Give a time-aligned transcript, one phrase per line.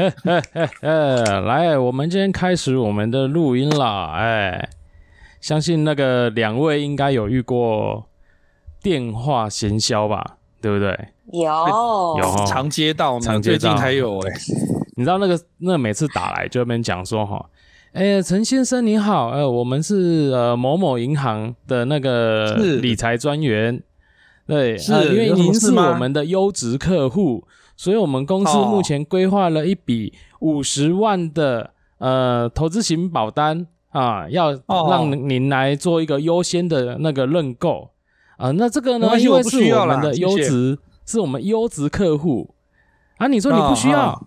[0.00, 0.88] 嘿嘿嘿嘿，
[1.42, 4.14] 来，我们今天开始我们的录音啦。
[4.14, 4.70] 哎，
[5.42, 8.06] 相信那个两位应该有遇过
[8.82, 10.38] 电话行销吧？
[10.62, 10.98] 对不对？
[11.32, 11.42] 有
[12.18, 14.32] 有常接到，常接到，最近还有哎。
[14.96, 17.44] 你知道那个那、每次打来就那边讲说哈，
[17.92, 23.82] 哎，陈先生你好，呃，我们是呃某某银行的那个理财专员，
[24.46, 27.46] 对，是、呃，因为您是我们的优质客户，
[27.80, 37.90] 所以我们公司目前规划了一笔五十万的呃投资型保单啊，要让您来做一个优先的那个认购
[38.36, 38.52] 啊、呃。
[38.52, 42.54] 那这个呢，因为是我们的优质，是我们优质客户
[43.16, 43.26] 啊。
[43.28, 44.10] 你说你不需要？
[44.10, 44.26] 哦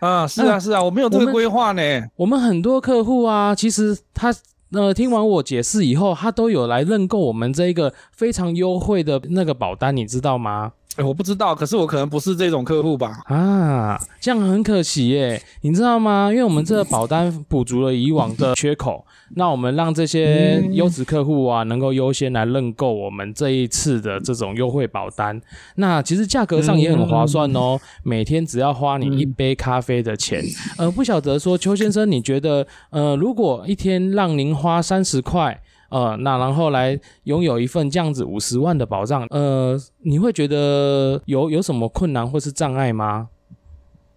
[0.00, 1.80] 啊，是啊，是啊，我没有这个规划呢。
[2.16, 4.34] 我们很多客户啊，其实他
[4.72, 10.72] 呃听完我解释以后，他都有来认购我们这一个非常优惠的那个保单，你知道吗？
[10.98, 13.22] 欸，我不知道，可是我可能不是这种客户吧？
[13.26, 16.28] 啊，这样很可惜耶，你知道吗？
[16.30, 25.40] 因为我们这个保单补足了以往的缺口，那我们让这些优质客户啊，能够优先来认购我们这一次的这种优惠保单。
[25.76, 30.42] 那其实价格上也很划算哦，每天只要花你一杯咖啡的钱。
[30.78, 35.60] 呃，不晓得说邱先生，你觉得呃，如果一天让您花三十块？
[35.88, 43.28] 呃，那然后来拥有一份这样子五十万的保障，呃，你会觉得有有什么困难或是障碍吗？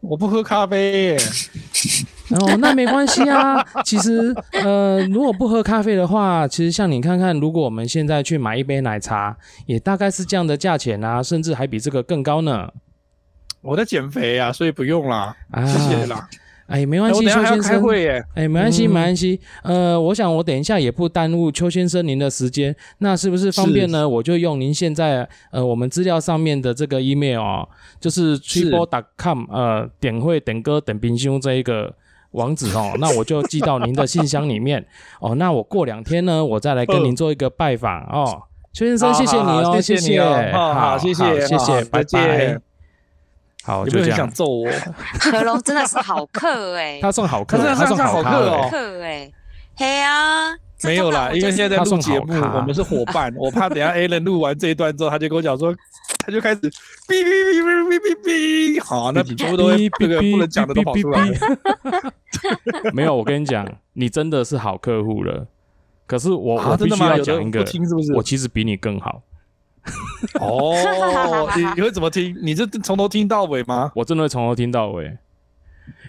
[0.01, 1.17] 我不喝咖啡耶。
[2.31, 3.61] 哦，那没关系啊。
[3.83, 4.33] 其实，
[4.63, 12.71] 呃，如果不喝咖啡的话，其实像你看看，如果我们现在去买一杯奶茶，也大概是这样的价钱啊，甚至还比这个更高呢。
[13.61, 16.27] 我在减肥啊，所以不用啦，啊、谢谢啦。
[16.71, 17.83] 哎，没关系，邱先生。
[18.33, 19.39] 哎，没关系，没关系。
[19.63, 22.75] 呃，我想我等一下也不耽误邱先生您的时间。
[22.99, 24.07] 那是不是方便呢？
[24.07, 27.67] 我就用您现在呃我们资料上面的这个 email 哦，
[27.99, 31.93] 就是 triple.com 呃点会点歌点冰兄这一个
[32.31, 34.85] 网址哦，那我就寄到您的信箱里面
[35.19, 35.35] 哦。
[35.35, 38.43] 那我过两天呢，我再来跟您做一个拜访哦。
[38.73, 40.21] 邱先生，谢谢你哦，谢谢，
[40.53, 42.70] 好，谢谢，谢谢，拜拜。
[43.63, 44.01] 好，就这样。
[44.01, 44.69] 有没有想揍我？
[45.19, 48.67] 何龙真的是好客哎、欸，他算好客，他算好客哦。
[48.69, 49.31] 客哎，
[49.75, 50.51] 嘿啊，
[50.83, 53.33] 没有啦，因为现在在录节目，我们是伙伴。
[53.37, 55.75] 我怕等下 Alan 录完这一段之后，他就跟我讲说，
[56.25, 56.71] 他就开始哔
[57.09, 58.83] 哔哔哔哔哔哔。
[58.83, 61.29] 好，那全部都会这个不能讲的都跑出来。
[62.93, 65.47] 没有，我跟你讲，你真的是好客户了。
[66.07, 67.63] 可是我我必须要讲一个，
[68.15, 69.21] 我其实比你更好。
[70.39, 72.37] 哦，你你会怎么听？
[72.41, 73.91] 你这从头听到尾吗？
[73.95, 75.17] 我真的会从头听到尾。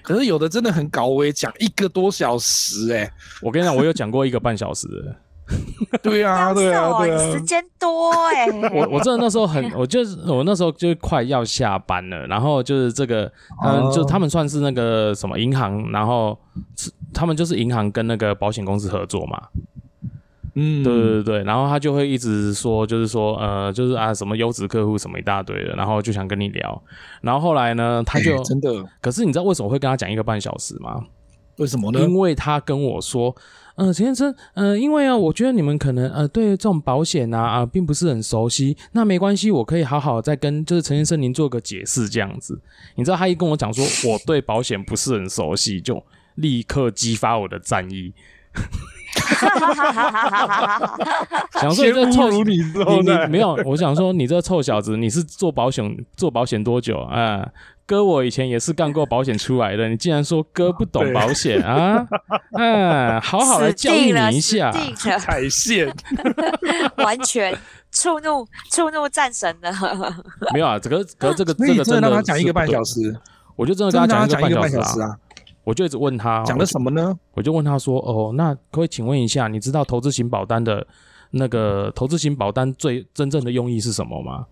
[0.03, 3.13] 可是有的真的很搞，我也讲一个多小时哎、欸。
[3.41, 4.89] 我跟你讲，我有讲过一个半小时。
[6.03, 8.71] 对啊，对啊，对啊，时间多哎、欸。
[8.71, 13.31] 我我真的那时候很，我就是我那时候就快要下班了，然后就是这个，
[13.65, 16.39] 嗯，就他们算是那个什么银行，然后
[17.13, 19.41] 他们就是银行跟那个保险公司合作嘛。
[20.55, 26.83] 嗯，对对对，然后他就会一直说，就是说，呃，就是啊，什么优质客户什么一大堆的，然后就想跟你聊，
[27.23, 31.03] 然后后来呢，他就真的，可是你知道为什么会跟他讲一个半小时吗？
[31.57, 32.01] 为什么呢？
[32.01, 33.35] 因为他跟我说，
[33.77, 42.61] 呃，陈先生，呃，因为啊，我觉得你们可能呃对这种保险啊啊、呃、并不是很熟悉，那没关系，我可以好好再跟就是陈先生您做个解释这样子。
[42.97, 46.03] 你知道他一跟我讲说我对保险不是很熟悉，就
[46.35, 48.13] 立刻激发我的战意。
[49.15, 51.49] 哈哈哈哈哈哈！
[51.61, 52.63] 想说你这臭如你，你
[53.03, 57.47] 你没有，我想说你这臭小子，你是做保险做保险多久啊？
[57.85, 62.07] 哥，我以前也是干过保险出来的，你竟然说哥不懂保险啊？
[62.59, 64.73] 嗯，好好的教育你一下，
[65.19, 65.93] 踩线，
[66.97, 67.57] 完全
[67.91, 69.73] 触怒触怒战神了。
[70.53, 73.15] 没有啊，这个可是这个 这个真的让他讲一个半小时，
[73.57, 75.17] 我就真的跟他讲一个半小时啊。
[75.65, 77.09] 我就一直问他讲的什么呢？
[77.09, 77.19] 我？
[77.35, 80.85] 我就问他说：“哦，那可以请问一下，你知道投资型保单的
[81.31, 84.47] 那个投资型保单最真正的用意是什么吗？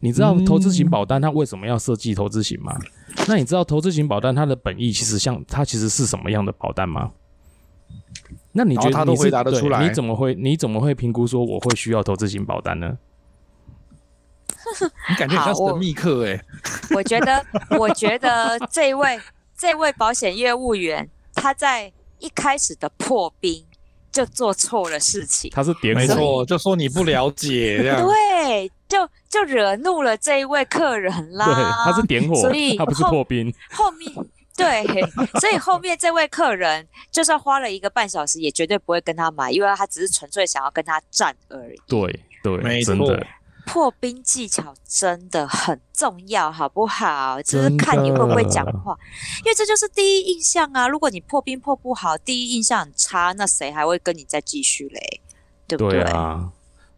[0.00, 2.74] 你知道投资型保单它为什么要设计投资型吗？
[2.78, 7.10] 嗯、那你知道投资型保单它的本意其实像它其实是什么样的保单吗？
[8.52, 9.86] 那你觉得你他都回答得出来？
[9.86, 12.96] 你怎么会你怎么会评估说我会需要投资型保单呢？
[15.10, 16.44] 你感觉像神秘客哎、欸？
[16.94, 17.44] 我觉得，
[17.78, 19.20] 我觉得这一位。”
[19.58, 23.64] 这位保险业务员，他在一开始的破冰
[24.12, 25.50] 就做错了事情。
[25.54, 28.06] 他是点火，没错，就说你不了解这样。
[28.06, 31.46] 对，就就惹怒了这一位客人啦。
[31.46, 31.54] 对，
[31.84, 33.52] 他是点火，所以他不是破冰。
[33.70, 34.10] 后面
[34.56, 34.84] 对，
[35.38, 41.78] 所以后面这位客人就算花了一个半小时，也绝对不会跟他买，因为他只是纯粹想要跟他战而已。
[41.86, 42.94] 对对，没错。
[42.94, 43.26] 真的
[43.66, 47.42] 破冰技巧真的很重要，好不好？
[47.42, 48.96] 就是看你会不会讲话，
[49.44, 50.86] 因为这就是第一印象啊。
[50.86, 55.20] 如果你破冰破不好，第一印象很差，那谁还会跟你再继续嘞？
[55.66, 56.00] 对不对？
[56.00, 56.52] 对啊。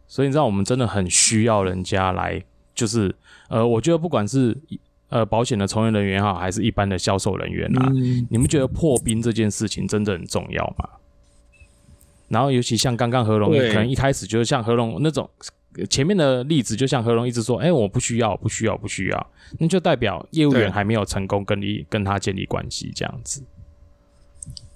[0.07, 2.41] 所以你知道，我们真的很需要人家来，
[2.75, 3.13] 就是
[3.49, 4.55] 呃，我觉得不管是
[5.09, 10.87] 呃保险的从业人员也好，还是一般的销售人员啊，嗯、你们觉得破冰这件事情真的很重要吗？
[12.27, 15.27] 然后尤其像刚刚何荣，可能一开始就是像何龙那种。
[15.89, 19.27] 前面的例子就像何龙一直说：“哎、欸，我不需要，不需要，不需要。”
[19.59, 23.43] 那就代表业务员还没有成功跟你跟他建立关系，这样子。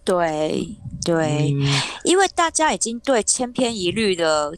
[0.04, 0.68] 对
[1.04, 1.66] 对、嗯，
[2.04, 4.56] 因为大家已经对千篇一律的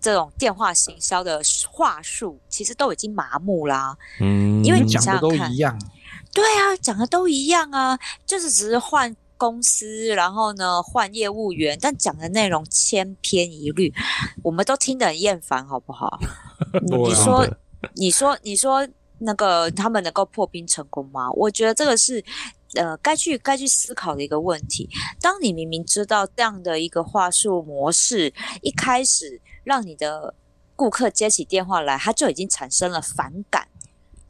[0.00, 1.40] 这种电话行销的
[1.70, 3.96] 话术，其实都已经麻木啦。
[4.20, 5.78] 嗯，因为你讲的都一样。
[6.32, 9.16] 对啊，讲的都一样啊，就是只是换。
[9.38, 13.94] 公司，然后呢，换业务员，但讲的内容千篇一律，
[14.42, 16.18] 我们都听得很厌烦，好不好？
[16.84, 17.48] 你说，
[17.94, 18.86] 你说，你说，
[19.20, 21.30] 那个他们能够破冰成功吗？
[21.32, 22.22] 我觉得这个是，
[22.74, 24.90] 呃，该去该去思考的一个问题。
[25.20, 30.34] 当你明明知道这样的一个话术模式，一开始让你的
[30.74, 33.68] 顾客接起电话来，他就已经产生了反感，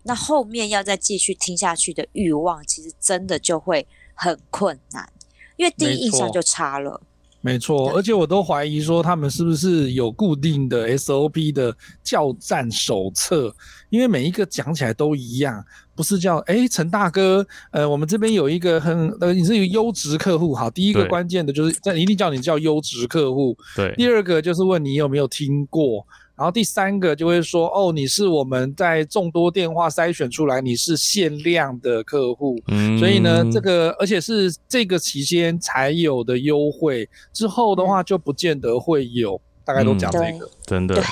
[0.03, 3.89] 那后面要再继续听下去的欲望，其实真的就会。
[4.19, 5.09] 很困难，
[5.57, 7.01] 因为第一印象就差了。
[7.41, 13.55] 没错，而且我都怀疑说他们是不是有固定的 SOP 的叫战手册，
[13.91, 26.05] 因为每一个讲起来都一样，不是叫哎陈大哥，呃，我们这边有一个很呃，你是一个优质客户，好，第一个关键的就是在一定叫你叫优质客户，对，第二个就是问你有没有听过。
[26.39, 41.05] 然后第三个就会说，哦，你是我们在众多电话筛选出来，你是限量的客户，嗯，所以呢，这个而且是这个期间才有的优惠，之后的话就不见得会有，大概都讲这个，真的，对，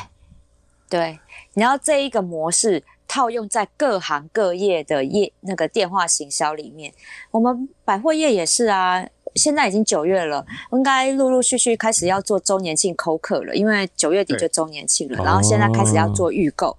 [0.89, 1.19] 对，
[1.55, 6.93] 然后这一个模式套用在各行各业的业那个电话行销里面，
[7.33, 9.05] 我们百货业也是啊。
[9.37, 15.23] 现在已经九月了，应该陆陆续续开始要做周年庆扣客了，因为九月底就周年庆了。
[15.23, 16.77] 然后现在开始要做预购，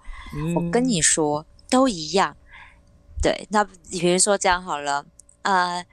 [0.56, 2.36] 我跟你说都一样。
[3.22, 5.06] 对，那比如说这样好了，
[5.42, 5.84] 呃，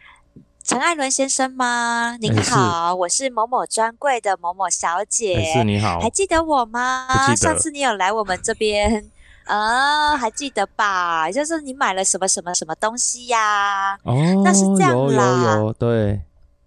[0.63, 2.17] 陈艾伦先生吗？
[2.21, 5.43] 您好，我是某某专柜的某某小姐。
[5.53, 7.35] 是你好，还记得我吗？
[7.37, 9.11] 上次你有来我们这边，
[9.47, 11.31] 呃，还记得吧？
[11.31, 13.95] 就是你买了什么什么什么东西呀？
[14.05, 14.15] 哦，
[14.45, 16.21] 那是这样啦，有有有，对。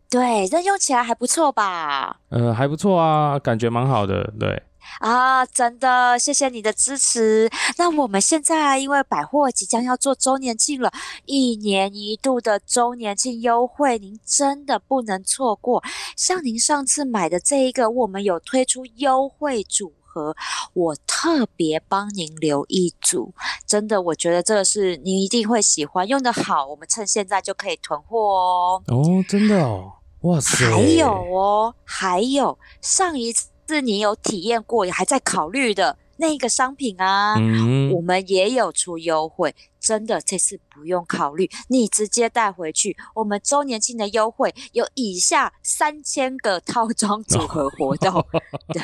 [0.09, 2.19] 对，这用起来还不错吧？
[2.29, 4.33] 呃，还不错啊，感觉蛮好的。
[4.39, 4.63] 对
[5.01, 7.49] 啊，真的，谢谢你的支持。
[7.77, 10.89] 那我们现在因为百货即将要做周年庆了，
[11.25, 15.83] 一年一度的周年庆优惠，您真的不能错过。
[16.15, 20.33] 像您上次买的这一个，我们有推出优惠组合，
[20.73, 23.33] 我特别帮您留一组。
[23.67, 28.81] 真的，我觉得这个是您一定会喜欢，用的好，我们趁现在就可以囤货哦。
[28.87, 29.95] 哦，真的哦。
[30.21, 30.65] 哇塞！
[30.65, 39.53] 还有哦，还有上一次你有体验过，也还在考虑的那个商品啊，嗯，我们也有出优惠。
[39.87, 42.97] 真的，这次不用考虑，你直接带回去。
[43.15, 48.21] 我们周年庆的优惠有以下三千个套装组合活动，
[48.73, 48.81] 对，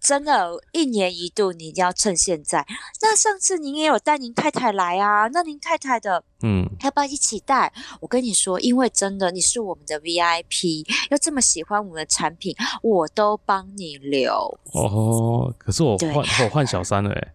[0.00, 2.66] 真的，一年一度，你一定要趁现在。
[3.00, 7.72] 那上次您也有带您太太来啊，那您太太的，嗯，要不要一起带？
[8.00, 12.52] 我跟你说，因为真的你是我们的 VIP，又这么喜欢我们的产品，
[12.82, 14.32] 我都帮你留。
[14.72, 17.34] 哦，可是我换我换小三了哎。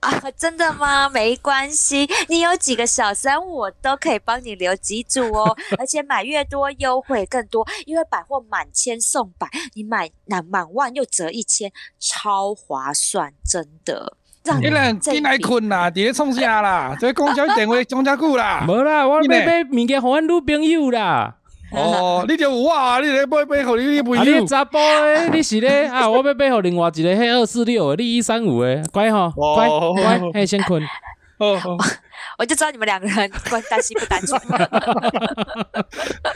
[0.00, 1.08] 啊，真的吗？
[1.08, 5.56] 没关系，你有几个小三，我都可以帮你留几组哦。
[5.78, 14.16] 而且买越多优惠更多，因为百货满千送百，你买满满万又折一千，超划算，真的。
[14.44, 18.62] 让你们进来困啦，直接冲下啦，这公交电话中加久啦。
[18.68, 21.35] 没啦，我买买物件给我女朋友啦。
[21.72, 23.00] 哦，你就有我啊！
[23.00, 24.20] 你来背背，后你你朋友。
[24.20, 26.08] 啊，你查甫诶，你是咧啊？
[26.08, 30.82] 我要背后另外一个，迄二四六，你一三五诶，乖哈，乖乖，嘿，先困。
[31.38, 31.58] 哦，
[32.38, 34.40] 我就知道你们两个人关担心不单纯。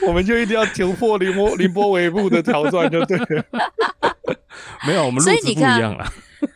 [0.07, 3.45] 我们就一定要突破凌波凌波微步的挑战，就对了。
[4.87, 6.05] 没有，我们路子不一样了。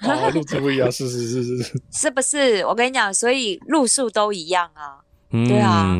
[0.02, 1.82] 哦，路子不一样，是是是是是。
[1.92, 2.66] 是不是？
[2.66, 5.03] 我跟你讲，所以路数都一样啊。
[5.48, 5.96] 对啊，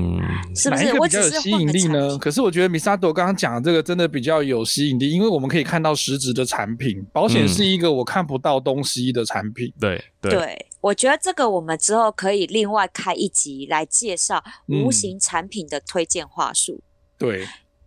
[0.54, 0.84] 是不是？
[0.84, 2.16] 哪一个比较有吸引力呢？
[2.18, 7.04] 可是我觉得 Misato 刚刚讲的这个真的比较有吸引力，因为我们可以看到实质的产品。
[7.12, 9.66] 保险是一个我看不到东西的产品。
[9.68, 16.80] 嗯、对对，对，我觉得这个我们之后可以另外开一集来介绍无形产品的推荐话术。
[17.18, 17.44] 对，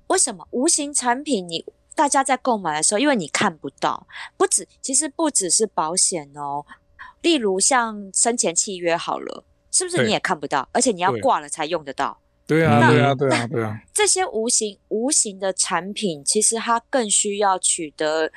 [0.07, 1.63] 为什么无形产品你
[1.95, 6.65] 大家在购买的时候，因为你看不到，不止，其实不只是保险哦。
[7.21, 9.43] 例如像生前契约好了，
[9.77, 10.67] 是不是你也看不到？
[10.71, 12.17] 而且你要挂了才用得到。
[12.47, 13.79] 对啊，对啊，对啊，对啊。
[13.93, 18.31] 这些无形无形的产品，其实它更需要取得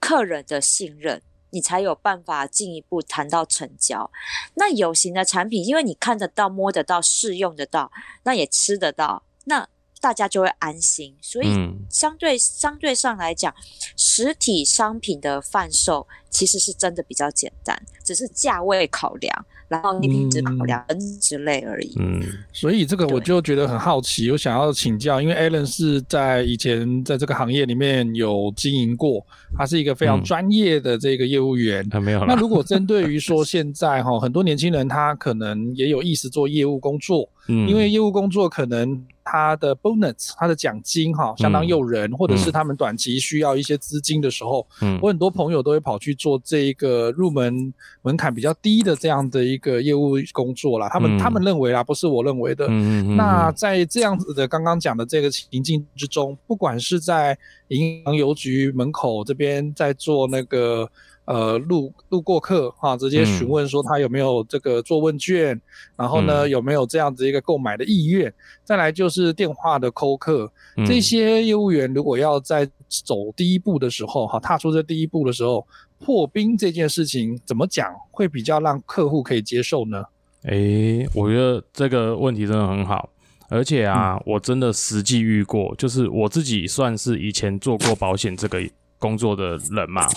[0.00, 4.10] 客人的信任，你才有办法进一步谈到成交。
[4.54, 7.92] 那有形的产品，因为你看得到、摸得到、试用得到，
[8.22, 9.68] 那也吃得到，那。
[10.00, 11.48] 大家就会安心，所以
[11.90, 13.52] 相对、嗯、相对上来讲，
[13.96, 20.84] 实体商品的贩售其实是真的比较简单，只是价位考量，然后你品质考量
[21.20, 21.94] 之类而已。
[21.98, 29.24] 嗯，所以这个我就觉得很好奇，我想要请教，因为 Alan 是在以前在这个行业里面有经营过，
[29.56, 31.86] 他是一个非常专业的这个业务员。
[31.92, 32.24] 嗯、没有。
[32.24, 39.04] 那如果针对于说现在哈，很多年轻人他可能也有意思做业务工作，嗯，因为业务工作可能。
[39.30, 50.88] 他的 bonus，他的奖金哈，相当诱人，嗯，或者是他们短期需要一些资金的时候，嗯，我很多朋友都会跑去做这一个入门门槛比较低的这样的一个业务工作啦。
[50.88, 52.66] 他们、嗯、他们认为啦，不是我认为的。
[52.70, 57.36] 嗯，那在这样子的刚刚讲的这个情境之中，不管是在
[57.68, 60.90] 银行、邮局门口这边在做那个。
[61.28, 65.60] 呃，路路过客哈，直接询问说他有没有这个做问卷，嗯、
[65.98, 68.32] 然后呢，有没有这样子一个购买的意愿？
[68.64, 75.66] 再来就是电话的扣客，嗯、这些业务员如果要在走第一步的时候哈，踏出这第一步的时候，
[75.98, 80.02] 破冰这件事情怎么讲会比较让客户可以接受呢？
[80.44, 83.10] 诶，我觉得这个问题真的很好，
[83.50, 88.62] 而且啊，嗯、我真的实际遇过，就是我自己算是以前做过保险这个
[88.98, 90.08] 工作的人嘛。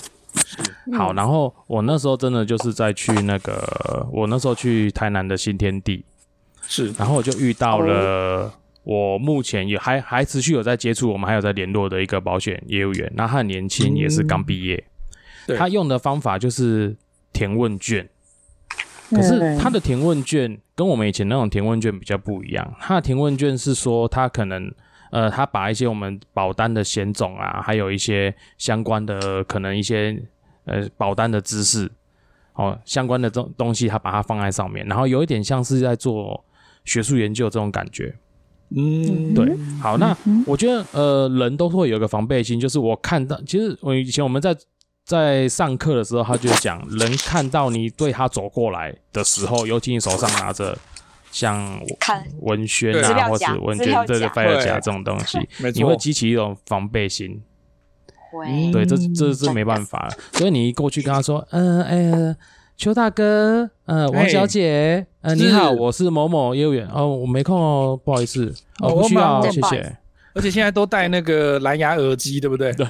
[0.97, 6.03] 好，然后我那时候真的就是在去那个，我那时候去台南的新天地，
[6.67, 8.51] 是，然后我就遇到了
[8.83, 14.83] 我目前也还还持续有在接触，我们还有在联络的一个保险业务员，那他很年轻，也是刚毕业，
[15.47, 16.95] 嗯，他用的方法就是
[17.31, 18.09] 填问卷，
[19.11, 24.73] 可是他的填问卷跟我们以前那种填问卷比较不一样，他的填问卷是说他可能。
[25.11, 30.17] 呃，他把一些我们保单的险种啊，还有一些相关的可能一些
[30.65, 31.91] 呃保单的知识，
[32.53, 36.43] 哦，相关的这种东西，他把它放在上面，然后有一点像是在做
[36.85, 38.15] 学术研究这种感觉。
[38.73, 39.55] 嗯，对。
[39.81, 40.15] 好，那
[40.47, 44.55] 我觉得呃，人都会有一个防备心，就是我看到，其实我以前我们在
[45.03, 50.77] 在上课的时候，他就讲，人看到你对他走过来的时候，尤其你手上拿着。
[51.31, 51.79] 像
[52.41, 55.39] 文宣啊，或者文宣这个 file 夹这种东西，
[55.73, 57.41] 你会激起一种防备心。
[58.71, 60.09] 对，这这是没办法。
[60.33, 62.35] 所以你一过去跟他说：“嗯，哎，
[62.77, 66.87] 邱大哥，呃，王小姐，呃，你好，我是某某业务员。
[66.87, 69.97] 哦，我没空哦，不好意思，哦，不需要，谢谢。”
[70.33, 72.71] 而且现在都戴那个蓝牙耳机，对不对？
[72.73, 72.87] 对，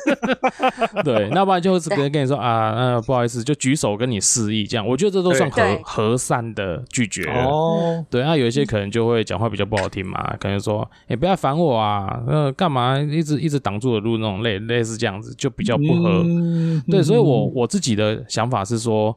[1.04, 4.86] 对，那不然就是别人跟你说啊，呃，不好意思，就举手跟你示意这样。
[4.86, 8.04] 我觉得这都算和和善的拒绝哦。
[8.08, 16.22] 对，那有一些可能就会讲话比较不好听嘛，可能说，哎、欸，不要烦我啊，呃，干嘛一直一直挡住我的路那种类类似这样子，就比较不合。
[16.24, 19.14] 嗯、对，所以我我自己的想法是说，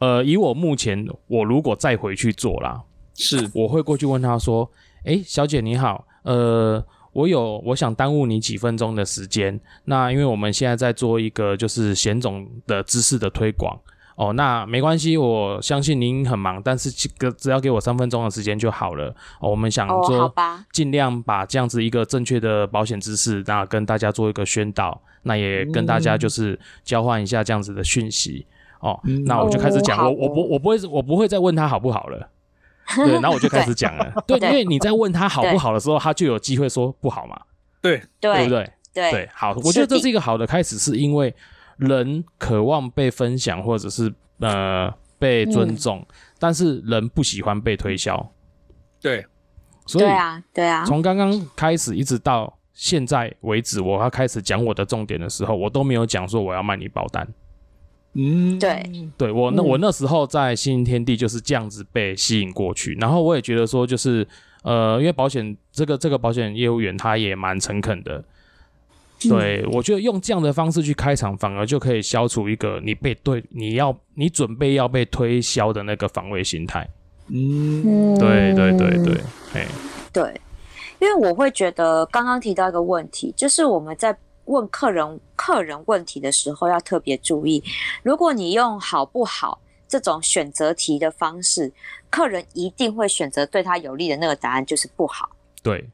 [0.00, 2.82] 呃，以我目前，我如果再回去做啦，
[3.14, 4.68] 是我会过去问他说，
[5.04, 6.04] 哎、欸，小姐你好。
[6.24, 9.58] 呃，我有，我想耽误你几分钟的时间。
[9.84, 13.78] 那因为我们现在在做一个就是险种的知识的推广
[14.16, 19.08] 哦，那没关系，我相信您很忙，但是这个只要给我三分钟的时间就好了。
[19.40, 20.32] 哦，我们想说，
[20.72, 28.46] 尽量把这样子一个正确的保险知识，那跟大家做一个宣导，那也跟大家就是交换一下这样子的讯息。
[28.78, 32.28] 哦，那我就开始讲，我我不我不会我不会再问他好不好了。
[32.96, 34.12] 对， 然后我就开始讲了。
[34.26, 37.40] 对，因为你在问他好不好的时候，他就有机会说不好嘛。
[37.80, 38.70] 对，对不对？
[38.92, 41.34] 对，对，好，我觉得这是一个好的开始，是因为
[41.78, 48.32] 人渴望被分享或者是呃被尊重，嗯，但是人不喜欢被推销。
[49.00, 49.26] 对，
[49.86, 57.26] 所以对啊，对啊，从刚刚开始一直到现在为止，我要开始讲我的重点的时候，我都没有讲说我要卖你保单。
[58.16, 58.82] 嗯，对，
[59.18, 64.24] 对我那我那时候在新天地就是这样子被吸引过去，然后我也觉得说就是
[64.62, 68.24] 呃，因为保险这个这个保险业务员他也蛮诚恳的，
[69.28, 76.88] 对我觉得用这样的方式去开场，反而就可以消除一个你被对你要你准备要被推销的那个防卫心态。
[77.28, 79.20] 嗯，对对对对，
[79.54, 79.66] 哎，
[80.12, 80.40] 对，
[81.00, 84.16] 因为我会觉得刚刚提到一个问题，就是我们在。
[84.46, 87.62] 问客人客人问题的时候要特别注意，
[88.02, 91.72] 如果你用好不好这种选择题的方式，
[92.10, 95.30] 客人一定会选择对他有利的那个答案，就是不好。
[95.62, 95.88] 对，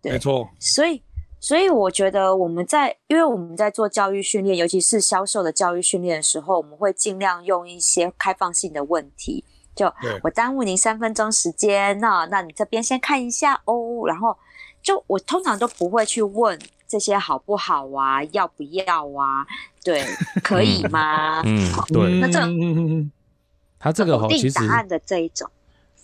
[0.00, 0.48] 对没错。
[0.58, 1.02] 所以，
[1.40, 14.36] 所以我觉得我们在，因为我们在做教育训练，尤其是销售的教育训练的时候，我们会尽量用一些开放性的问题，就我耽误您三分钟时间，那那你这边先看一下哦，然后
[14.82, 19.46] 就我通常都不会去问这些好不好啊，要不要啊，
[19.82, 20.04] 对，
[20.42, 21.42] 可以吗？
[21.44, 22.40] 嗯，对，那这
[23.78, 25.50] 他这个定答案的这一种，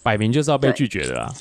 [0.02, 1.32] 摆明就是要被拒绝的啦。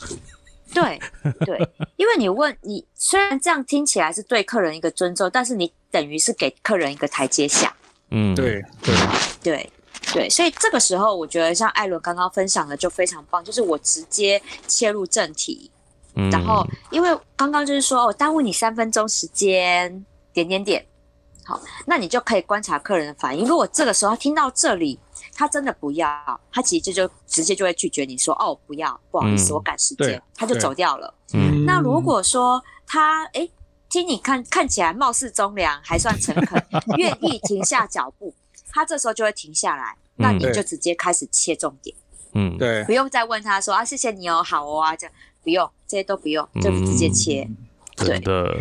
[0.74, 1.00] 对
[1.46, 1.58] 对，
[1.98, 7.76] 因为你问你，虽然这样听起来是对客人一个尊重，但是你等于是给客人一个台阶下。
[8.12, 8.96] 嗯，对对
[9.42, 9.70] 对
[10.14, 15.70] 对，所以这个时候我觉得像艾伦刚刚分享的就非常棒，就是我直接切入正题，
[16.20, 20.86] 嗯、然后因为刚刚就是说我耽误你三分钟时间，点点点，
[21.46, 23.46] 好，那你就可以观察客人的反应。
[23.48, 25.00] 如果这个时候听到这里。
[25.36, 26.10] 他真的不要，
[26.52, 31.14] 他其实就就直接就会拒绝你说哦，不要，不好意思，嗯、我赶时间，他就走掉了。
[31.34, 33.52] 嗯，那如果说他哎、欸，
[33.90, 36.62] 听你看看起来貌似忠良，还算诚恳，
[36.98, 38.34] 愿意停下脚步，
[38.72, 41.96] 他这时候就会停下来，那你就直接开始切重点。
[42.34, 47.48] 嗯，对，不用再问他说啊，谢谢你哦，好哦啊，这样不用，这些都不用，就直接切。
[47.50, 47.58] 嗯、
[48.06, 48.56] 对的。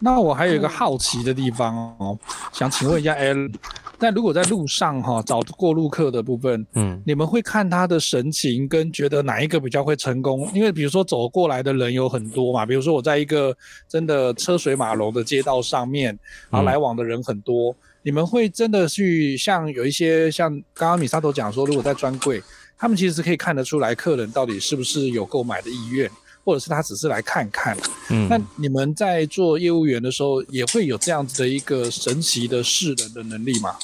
[0.00, 2.18] 那我还有一个好奇的地方哦，
[2.52, 3.54] 想请问一下 Alan。
[3.98, 10.50] 但如果在路上哈找过路客的部分，嗯，你们会看他的神情，跟觉得哪一个比较会成功？
[10.52, 13.56] 因为比如说走过来的人有很多嘛，比如说我在一个
[13.88, 16.18] 真的车水马龙的街道上面，
[16.50, 22.42] 然后来往的人很多，嗯、你们会真的去像有一些像刚刚米沙头讲说，如果在专柜，
[22.76, 26.10] 他们其实可以看得出来客人到底是不是有购买的意愿，
[26.44, 27.76] 或者是他只是来看看。
[28.10, 33.76] 嗯，那你们在做业务员的时候，也会有这样子的一个神奇的识人的能力吗？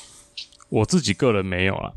[0.69, 1.95] 我自己个人没有了，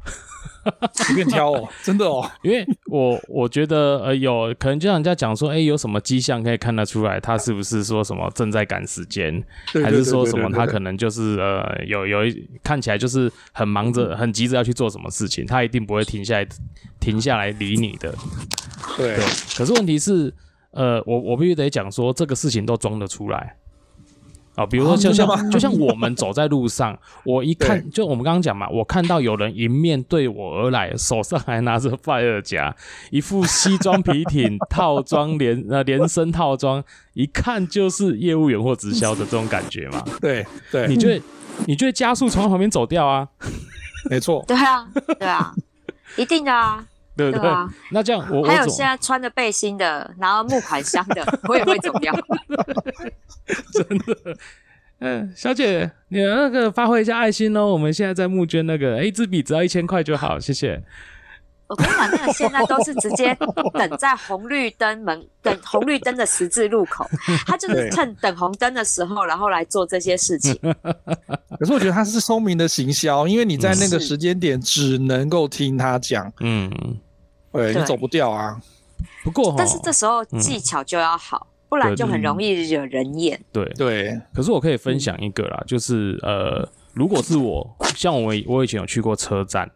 [0.95, 9.43] 随便挑哦， 真的哦，因为我我觉得呃有可能就像人家讲说，哎、欸，有什么迹象可以看得出来他是不是说什么正在赶时间，
[9.83, 16.47] 还是说什么他可能就是呃有有一看起来就是很忙着很急着要去做什么事情，他一定不会停下来
[17.01, 18.15] 停下来理你的。
[18.95, 19.25] 对，对，
[19.57, 20.33] 可是问题是
[20.71, 23.55] 呃我我必须得讲说这个事情都装得出来。
[24.55, 32.75] 啊，比如说，就像、 哦、就像我们走在路上，我一看，就我们刚刚讲嘛，我看到有人迎面对我而来，手上还拿着 fire 夹，
[33.11, 40.03] 一副西装笔挺套装连呃连身套装，一看就是业务员或直销的这种感觉嘛。
[40.19, 41.21] 对对，你就会
[41.65, 43.25] 你就会加速从他旁边走掉啊？
[44.09, 44.43] 没错。
[44.45, 44.85] 对啊，
[45.17, 45.53] 对啊，
[46.17, 46.85] 一定的啊。
[47.15, 47.41] 对不对？
[47.41, 52.13] 对啊、那这样我还有现在穿着背心的，然后木款箱的，我也会走掉。
[53.73, 54.37] 真的，
[54.99, 57.65] 嗯，小姐，你那个发挥一下爱心哦。
[57.67, 60.81] 我们现在在募捐那个，一支笔只要一千块就好，谢谢。
[61.71, 63.33] 我跟你讲，那个现在都是直接
[63.73, 67.07] 等在红绿灯门等红绿灯的十字路口，
[67.47, 70.53] 他就是趁等红灯的时候，然后来做这些事情。
[71.57, 76.69] 可是我觉得他是聪明的行销，因为你在那个时间点只能够听他讲，嗯，
[77.53, 78.59] 对，你走不掉啊。
[79.23, 83.39] 不过，但是这时候技巧就要好，不然就很容易惹人厌。
[83.53, 84.19] 对对。
[84.33, 89.71] 可是我可以分享一个啦，就是呃，如果是我，像我我以前有去过车站。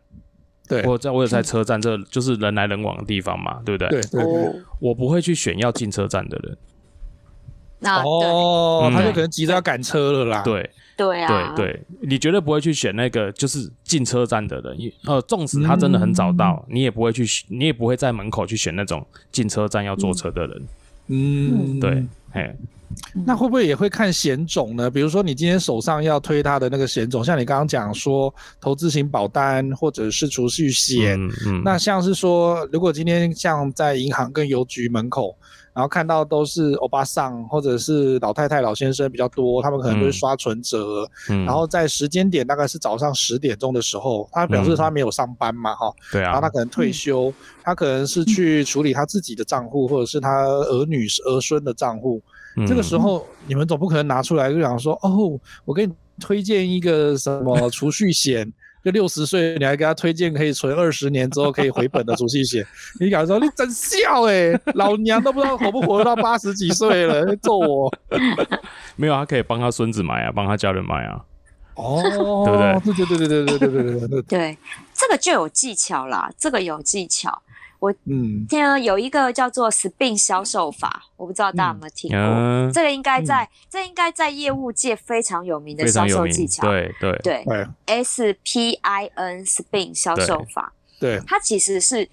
[0.67, 3.89] 对，我在我有在车站，这就是人来人往的地方嘛，对不对？
[3.89, 6.57] 对对对，我不会去选要进车站的人。
[7.79, 10.41] 那哦，他就可能急着要赶车了啦。
[10.43, 14.77] 对对啊，对对，你绝对不会去选那个就是进车站的人。
[15.05, 20.63] 呃，纵使他真的很早到，你也不会去，你也不会在门口去选那种进车站要坐车的人。
[21.07, 22.55] 嗯，对，嘿。
[23.25, 24.89] 那会不会也会看险种呢？
[24.89, 35.35] 比如说你今天手上要推他的那个险种，像你刚刚讲说投资型保单或者是储蓄险，嗯嗯、那像是说如果今天像在银行跟邮局门口，
[35.75, 52.21] 然后看到都是欧巴桑或者是老太太老先生比较多，他们可能都是刷存折，嗯、然后在时间点大概是早上十点钟的时候，他表示他没有上班嘛，哈、嗯，对啊，然后他可能退休，嗯、他可能是去处理他自己的账户或者是他儿女儿孙的账户。
[52.65, 58.49] 这个时候，你们总不可能拿出来就想说，哦，我给你推荐一个什么储蓄险，
[58.85, 62.63] 就六十岁你还给他推荐可以存二十年之后可以回本的储蓄险，
[63.01, 67.91] 你敢说你真笑诶，老娘都不知道活不活到八十几岁了，你揍我！
[68.95, 71.19] 没有，他可以帮他孙子买啊，帮他家人买啊。
[71.73, 71.99] 哦，
[72.45, 73.05] 对不对？
[73.05, 74.57] 对对对对对对对对对对对，
[74.93, 77.41] 这个就有技巧啦，这个有技巧。
[77.85, 82.17] 我嗯，听有一个叫做 SPIN 销售法，我不知道大家有没有听过。
[82.17, 86.63] 嗯、这个应该在，嗯、这应该在业务界非常有名的销售技巧。
[86.63, 90.73] 对对对，对 SPIN SPIN 销售法。
[90.99, 92.09] 对，它其实是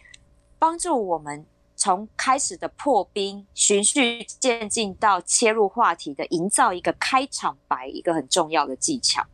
[0.59, 9.25] 帮助我们从开始的破冰，循序渐进到切入话题的营造一个开场白，一个很重要的技巧。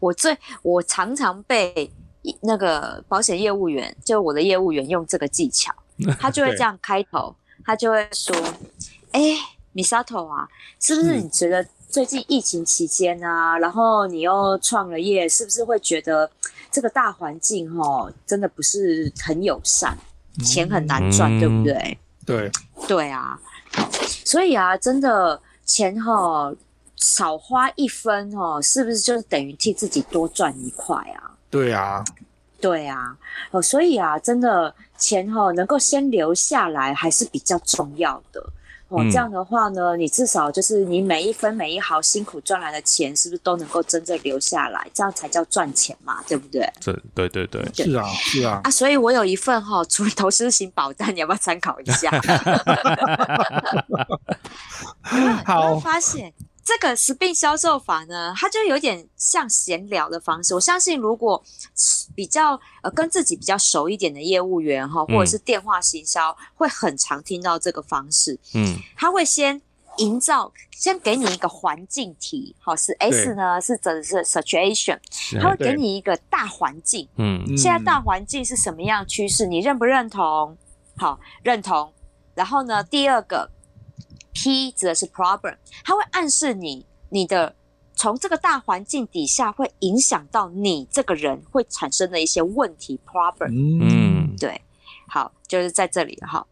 [0.00, 1.90] 我最我常常被
[2.40, 5.72] 那个保险业务员，就我的业务员用这个技巧，
[6.18, 8.36] 他就会这样开头，他就会说
[9.12, 9.20] ：“哎
[9.74, 10.48] ，Misato 啊，
[10.80, 16.30] 是不是你觉得最近疫情期间啊，然后你又创了业，是不是会觉得
[16.70, 19.96] 这个大环境哦，真的不是很友善？”
[20.42, 21.98] 钱很难赚，嗯、对不对？
[22.24, 22.50] 对，
[22.88, 23.38] 对啊，
[24.24, 26.50] 所以啊，真的钱哈
[26.96, 31.31] 少花一分哦，是不是就等于替自己多赚一块啊？
[31.52, 32.02] 对啊，
[32.60, 33.14] 对啊，
[33.50, 38.42] 哦，所以啊，真的钱哈能够先留下来还是比较重要的。
[38.88, 44.86] 哦，这样的话呢，你至少就是你每一分每一毫辛苦赚来的钱，是不是都能够真正留下来？
[44.94, 46.70] 这样才叫赚钱嘛，对不对？
[46.80, 48.60] 对对对对，是啊是啊。
[48.64, 52.10] 啊，所以我有一份哈，除了投资型保单，你要不要参考一下？
[55.44, 56.32] 好，发现。
[56.64, 60.54] 这个 Spin 销售法呢，它就有点像闲聊的方式。
[60.54, 61.42] 我相信，如果
[62.14, 68.38] 比较呃跟自己比较熟一点的业务员哈，或者是电话行销，嗯、会很常听到这个方式。
[68.54, 69.60] 嗯，他会先
[69.96, 74.98] 营造，先给你一个环境题，好，是 S 呢是指的是 situation，
[75.40, 77.08] 他会给你一个大环境。
[77.16, 79.46] 嗯，现在大环境是什么样的趋势？
[79.46, 80.56] 你认不认同？
[80.96, 81.92] 好，认同。
[82.36, 83.50] 然后呢，第二个。
[84.32, 87.54] P 指的是 problem，它会暗示你，你的
[87.94, 93.50] 从这个大环境底下会影响到你这个人会产生的一些问题 problem。
[93.50, 94.62] 嗯，对，
[95.08, 96.46] 好，就是在这里哈。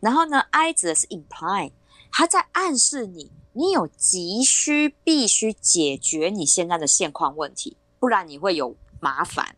[0.00, 1.72] 然后呢，I 指的是 imply，
[2.10, 9.55] 它在暗示你，你有急需必须解决你现在的现况问题，不然你会有麻烦。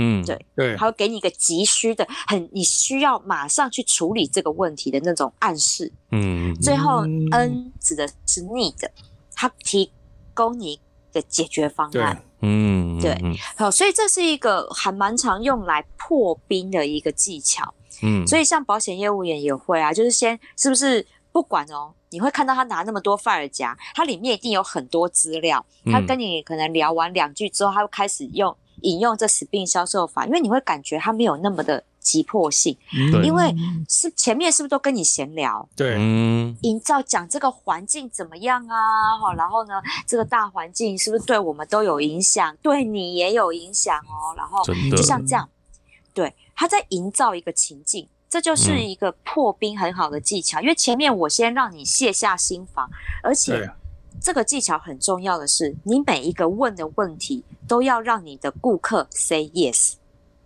[0.00, 5.92] 嗯，对对，还会给你一个急需的，很你需要马上去处理这个问题的那种暗示。
[6.12, 7.00] 嗯，最后
[7.32, 8.76] N 指的是 need，
[9.34, 9.90] 它提
[10.34, 10.80] 供你
[11.12, 12.22] 的解决方案。
[12.42, 13.20] 嗯，对，
[13.56, 17.74] 好，所以这是一个还蛮常用来破冰的一个技巧。
[18.04, 25.66] 嗯，所以像保险业务员也会啊，就是先是不是不管哦，你会看到他拿那么多 file 夹，它里面一定有很多资料。
[25.86, 28.56] 他跟你可能聊完两句之后，他会开始用。
[28.82, 33.54] 引用这 SPIN 销售法，因为你会感觉它没有那么的急迫性，嗯、因为
[33.88, 35.68] 是前面是不是都跟你闲聊？
[35.76, 35.94] 对，
[36.62, 39.18] 营造讲这个环境怎么样啊？
[39.18, 39.74] 好，然后呢，
[40.06, 42.56] 这个大环境是不是对我们都有影响？
[42.62, 44.34] 对你也有影响哦。
[44.36, 45.48] 然后就像这样，
[46.14, 50.60] 对，他在营造一个情境，这就是一个破冰很好的技巧。
[50.60, 52.88] 嗯、因为前面我先让你卸下心防，
[53.22, 53.70] 而且。
[54.20, 59.94] 这个技巧很重要的是，你每一个问的问题都要让你的顾客 say yes。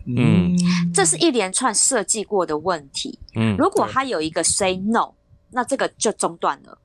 [0.05, 0.57] 嗯，
[0.93, 3.19] 这是一连串设计过的问题。
[3.35, 5.13] 嗯，如果他有一个 say no，
[5.51, 6.77] 那这个就中断了，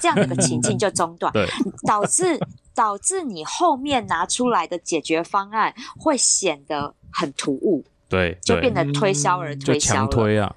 [0.00, 1.48] 这样的一个情境就中断， 对，
[1.86, 2.38] 导致
[2.74, 7.84] 导致你后面拿出来的解决方案会显得很突兀。
[8.08, 10.00] 对，就变得推销而推销了。
[10.00, 10.54] 强推啊。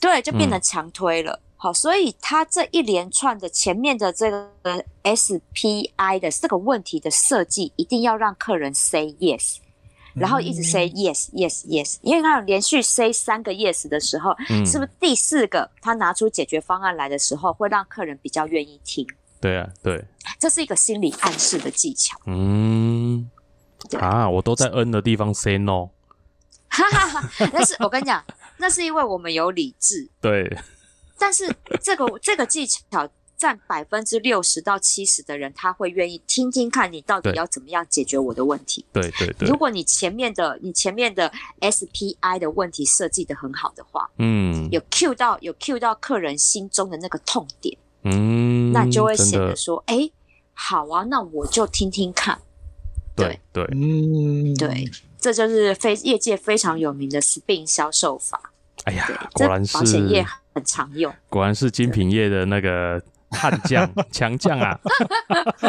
[0.00, 1.40] 对，就变得强推了。
[1.64, 9.56] 好，所以他这一连串的前面的这个 SPI 的这个问题的设计，一定要让客人 say yes，
[10.12, 19.06] 然后一直 say yes yes yes，因为他连续 say 三个 yes 的时候，嗯、是不是第四个他拿出解决方案来的时候，会让客人比较愿意听？
[19.40, 20.04] 对啊，对，
[20.38, 22.14] 这是一个心理暗示的技巧。
[22.26, 23.30] 嗯，
[23.98, 25.88] 啊，我都在 N 的地方 say no，
[26.68, 28.22] 哈哈哈，那是我跟你讲，
[28.58, 30.10] 那是因为我们有理智。
[30.20, 30.58] 对。
[31.18, 38.84] 但是这个这个技巧占百分之六十到七十的人，他会愿意听听看你到底要怎么样解决我的问题。
[38.92, 39.48] 对对对。
[39.48, 50.10] 如果你前面的你前面的 SPI 的问题设计的很好的话，嗯，有 Q 到有 Q 到客人心中的那个痛点，嗯，那就会显得说，哎，
[50.52, 52.40] 好啊，那我就听听看。
[53.16, 58.52] 对对，嗯，对，这就是非业界非常有名的 SPIN 销售法。
[58.84, 64.78] 哎呀，果然是保险业很常用，果然是精品业的那个悍将 强将啊！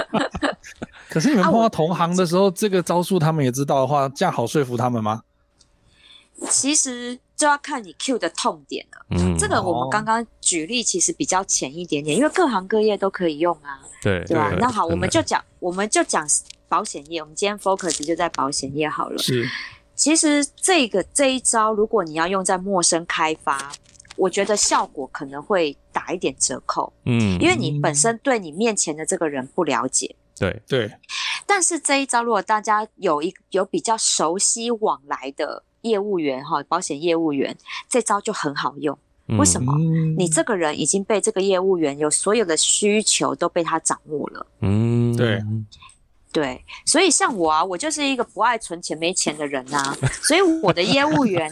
[1.10, 5.24] 可是你们碰到同行的时候，啊、这个招数他们也知道的话，这样好说服他们吗？
[6.50, 9.06] 其实就要看你 Q 的痛点了。
[9.12, 13.80] 嗯，这个我们刚刚举例其实比较浅一点点，因为各行各业都可以用啊。
[14.02, 14.50] 对，对吧？
[14.50, 16.28] 对，那好，我们就讲，我们就讲
[16.68, 17.22] 保险业。
[17.22, 19.18] 我们今天 focus 就在保险业好了。
[19.18, 19.48] 是。
[19.96, 23.72] 其实这个这一招，如果你要用在陌生开发，
[24.18, 26.92] 我觉得效果可能会打一点折扣。
[27.06, 30.16] 嗯，因为你本身对你面前的这个人不了解。
[30.38, 30.92] 对对。
[31.46, 37.56] 但是这一招，如果大家有一有比较熟悉往来的业务员哈，保险业务员，
[37.90, 38.98] 这招就很好用。
[39.40, 39.74] 为什么？
[40.18, 44.46] 你这个人已经被这个业务员有所有的需求都被他掌握了。
[44.62, 45.42] 嗯，对。
[46.36, 49.96] 对，所以像我啊，我就是一个不爱存钱、没钱的人啊。
[50.22, 51.50] 所以我的业务员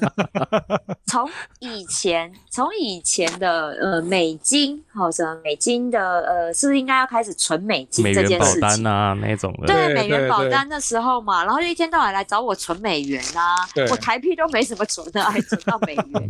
[1.08, 1.26] 从
[1.60, 8.60] 以前，从以前的呃美金，好什么美金的呃，是不是应该要开始存美金这件事情？
[8.60, 9.68] 美元保单啊，那种的。
[9.68, 13.56] 对，美元保单的时候嘛，然后就一天到晚来找我存美元啊。
[13.90, 16.30] 我台币都没什么存的，还存到美元。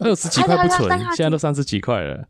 [0.00, 2.22] 二十几块不存，现在都三十几块了。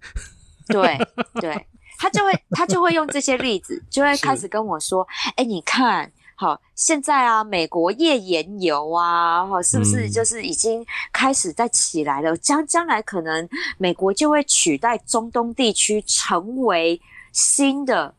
[0.69, 0.97] 对
[1.41, 1.67] 对。
[1.97, 12.37] 他就会，他就会用这些例子，就会开始跟我说：“哎，你看，好，现在啊，美国页岩油啊，哈，是不是就是已经开始在起来了？
[12.37, 17.01] 将将来可能美国就会取代中东地区，成为
[17.33, 18.13] 新的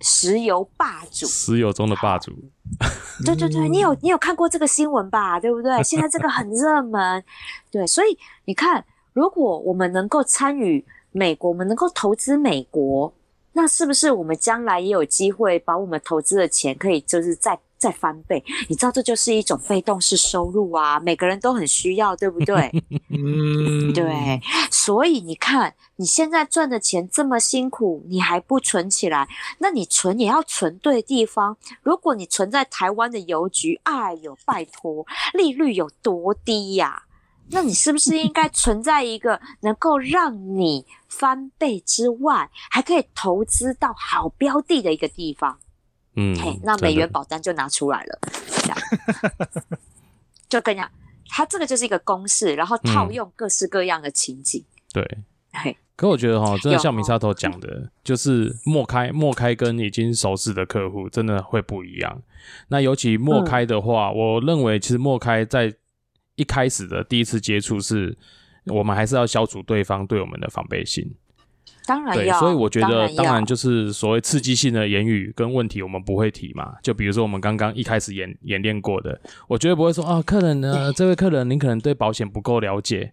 [0.00, 2.32] 石油霸主，石油中的霸主。
[3.24, 5.38] 对对对，你有你有看过这个新闻吧？
[5.40, 5.82] 对不对？
[5.82, 7.22] 现在这个很热门，
[7.70, 10.84] 对，所以你看，如果我们能够参与。”
[11.16, 13.10] 美国，我们能够投资美国，
[13.54, 18.44] 那是不是我们将来也有机会把我们投资的钱可以就是再再翻倍？
[18.68, 22.70] 你知道这就是一种被动式收入啊，每个人都很需要，对不对？
[23.08, 24.40] 嗯，对。
[24.70, 29.26] 所以你看，你现在赚的钱这么辛苦，你还不存起来，
[29.58, 31.56] 那你存也要存对地方。
[31.82, 37.04] 如果你存在台湾的邮局，哎呦，拜托，利率有多低呀？
[37.50, 45.58] 那你是不是应该存在一个 能够让你翻倍之外，还可以投资到好标的的一个地方？
[46.16, 48.18] 嗯，嘿，那美元保单就拿出来了，
[48.62, 48.78] 这样
[50.48, 50.90] 就跟你讲，
[51.28, 54.64] 它这个就是一个公式，然后套用各式各样的情景。
[54.64, 55.18] 嗯、对，
[55.52, 62.22] 嘿，可我觉得哈，真的像米沙头讲的，就是莫开莫开跟已经熟识的客户真的会不一样。
[62.68, 65.74] 那尤其莫开的话，嗯、我认为其实莫开在
[66.36, 68.16] 一开始的第一次接触是，
[68.66, 71.14] 我们还是要消除对方对我们的防备心。
[71.86, 76.74] 当然要，对，所以我觉得当然就是所谓刺激性的言语跟问题，我们不会提嘛。
[76.82, 83.12] 就比如说我们刚刚一开始演演练过的，我绝对不会说啊，客人呢，这位客人您可能对保险不够了解，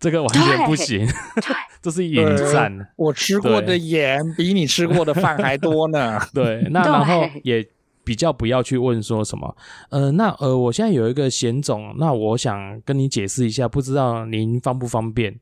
[0.00, 1.06] 这个完全不行，
[1.82, 2.88] 这是引战。
[2.96, 6.18] 我吃过的盐比你吃过的饭还多呢。
[6.34, 7.64] 对，那然后也。
[8.04, 9.56] 比较不要去问说什么，
[9.90, 15.40] 呃，那呃，我现在有一个险种，那我想跟你解释一下，不知道您方不方便？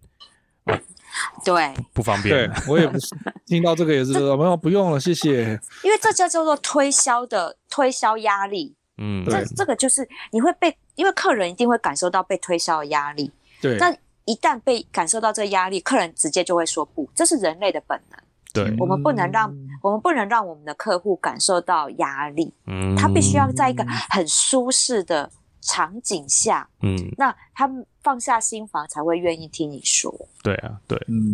[1.45, 2.35] 对，不方便。
[2.35, 3.09] 对，我也不是
[3.45, 5.61] 听到这个也是，没有 不用了，谢谢。
[5.83, 13.77] 因为这叫叫做推销的推销压力，嗯，这这个就是你会被，因为客人一定会感受到被推销的压力，对。
[13.77, 13.95] 那
[14.25, 18.19] 一旦被感受到这个压力，客人直接就会说不，这是人类的本能。
[18.53, 30.15] 对，我们不能让我们不能让我们的客户感受到压力，嗯，他必须要在一个很舒适的场景下，嗯，那他们放下心房才会愿意听你说。
[30.43, 31.33] 对啊，对，嗯，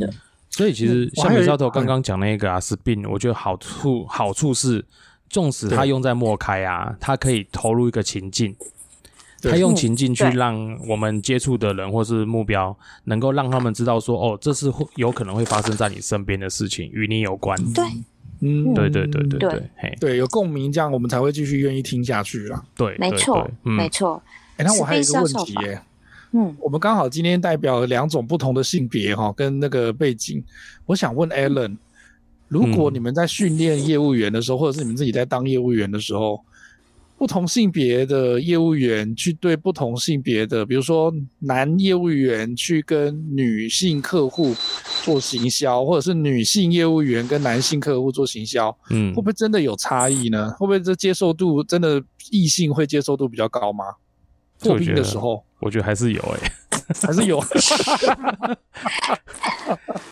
[0.50, 4.84] 所以其实像米教头刚刚讲那个啊，Spin，我觉得好处好处是，
[5.28, 8.56] 纵使他用在莫开啊，他可以投入一个情境。
[9.40, 17.56] 他用情境去让我们接触的人或是目标，能够让他们知道说，哦，这是会有可能会发生在你身边的事情，与你有关。
[17.72, 17.84] 对，
[18.40, 18.90] 嗯，对。
[18.90, 22.60] 对对对对，对，嘿，对，有共鸣，这样我们才会继续愿意听下去啦。
[22.74, 24.20] 对，没错，没错。
[24.56, 25.80] 哎，那我还有一个问题耶，
[26.32, 30.42] 嗯，我们刚好今天代表两种不同的性别哈，跟那个背景，
[30.86, 31.76] 我想问 Alan，
[32.48, 36.42] 如果你们在训练业务员的时候，或者是你们自己在当业务员的时候。
[37.18, 44.54] 不同性别的业务员去对不同性别的，比如说男业务员去跟女性客户
[45.02, 50.52] 做行销，或者是女性业务员跟男性客户做行销，嗯，会不会真的有差异呢？
[50.52, 52.00] 会不会这接受度真的
[52.30, 53.84] 异性会接受度比较高吗？
[54.60, 56.52] 破冰的时候，我觉得还是有诶、欸。
[57.02, 57.38] 还是有，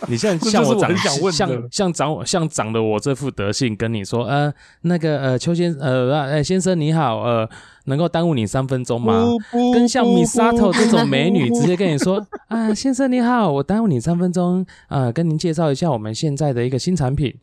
[0.08, 0.94] 你现在像我长
[1.32, 7.48] 像像长我像长得我这副德性，跟你说，呃，那个呃，邱先呃，呃，先生你好，呃，
[7.86, 9.24] 能够耽误你三分钟吗？
[9.72, 17.34] 跟像米沙头这种美女直接跟你说，啊、呃，先生你好，我耽误你三分钟，啊、呃，跟您介绍一下我们现在的一个新产品。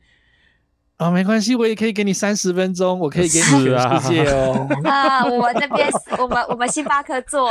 [1.03, 4.67] 啊、哦，没关系，我也可以给你三十分钟，我可以给你全世界哦。
[4.87, 7.49] 啊，我那边我们我们星巴克做，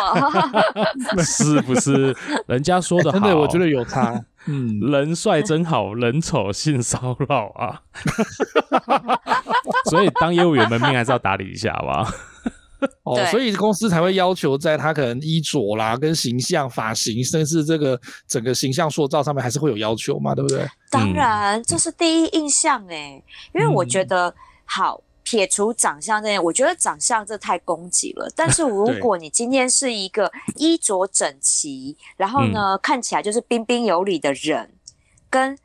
[1.22, 2.16] 是不是？
[2.46, 4.18] 人家说的好，欸、真的，我觉得有差。
[4.46, 7.82] 嗯，人帅真好，人丑性骚扰啊。
[9.90, 12.08] 所以当业务员门面还是要打理一下，好不好？
[13.04, 20.66] 哦，所以公司才会要求在他可能衣着啦、跟形象、发型，甚至这个整个形象塑造上面，还是会有要求嘛，对不对？
[20.90, 23.22] 当然，这是第一印象哎，
[23.54, 28.30] 因为我觉得、嗯、好，撇除长相这些，我觉得长相这太攻击了。
[28.34, 34.70] 但是如果你今天是一个衣着整齐，然后呢、嗯、看起来就是彬彬有礼的人，
[35.30, 35.56] 跟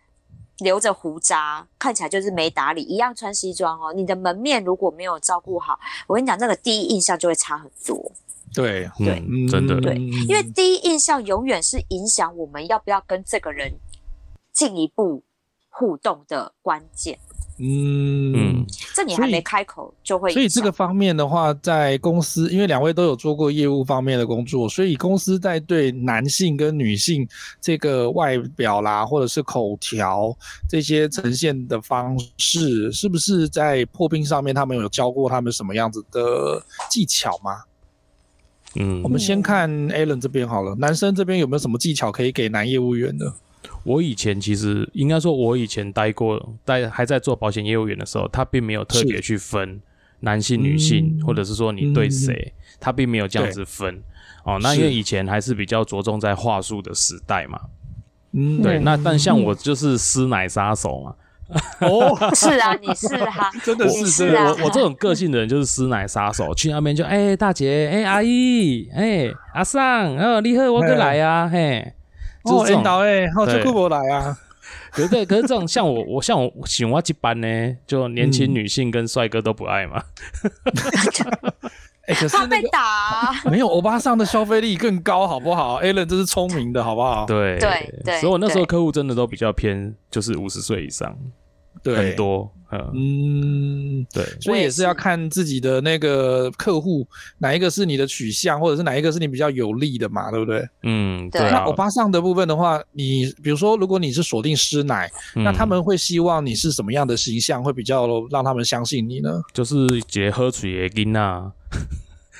[0.60, 8.12] 留着胡渣看起来就是没打理一样穿西装哦，你的门面如果没有照顾好，我跟你讲，那个第一印象就会差很多。
[8.54, 9.96] 对对、嗯，真的对，
[10.28, 13.74] 因为第一印象永远是影响我们要不要跟这个人
[14.52, 15.22] 进一步
[15.70, 17.20] 互动的关键。
[17.60, 20.32] 嗯，这你还没开口就会。
[20.32, 27.28] 所以这个方面的话，在公司，因为两位都有做过业务方面的工作，所以公司在对男性跟女性
[27.60, 30.38] 这个外表啦，或者是口条
[30.70, 37.64] 这些呈现的方式，是不是在破冰上面他们有教过他们什么样子的技巧吗？
[38.76, 43.34] 嗯，我们先看 Alan 这边好了，男生这边有没有什么技巧可以给男业务员的？
[43.84, 49.82] 我以前其实应该说，我以前待过，待还在做保险业务员的时候，他并没有特别去分
[50.22, 54.02] 男性、女性，或者是说你对谁，他并没有这样子分。
[54.44, 57.60] 哦，那因为以前还是比较着重在话术的时代嘛。
[58.32, 58.80] 嗯，对。
[58.80, 61.16] 那但像我就是师奶杀手嘛。
[61.80, 64.54] 哦， 是啊，你是哈， 真的是，是啊。
[64.60, 71.94] 我我这种个性的人就是师奶杀手，去那边就哎、欸、大姐，哎、欸、阿姨，哎、欸、阿桑，哦你好，我过来啊，嘿。
[72.56, 74.38] 哦，领导诶，好久不来啊！
[74.92, 80.04] 可是对，可是这种像我，我像我喜欢一般呢，就年轻女性跟帅哥都不爱嘛。
[82.02, 87.26] 哎、 欸，可是、那个、被打、啊， 没有欧巴上的消费力更高，好不好？Alan 这是聪明的，好不好？
[87.26, 91.16] 对对对，所以我那时候客户真的都比较偏，就是五十岁以上。
[91.84, 92.52] 对，很多，
[92.94, 100.68] 嗯，对，所以也是要看自己的那个客户哪一个是你的取向，或者是哪一个是你比较有利的嘛，对不对？
[100.84, 101.42] 嗯，对。
[101.50, 109.42] 那欧巴桑的部分的话，你比如说，如果你是锁定师奶、嗯，那他们会希望你是什么样的形象，会比较让他们相信你呢？
[109.54, 111.52] 就是结合水的囡仔，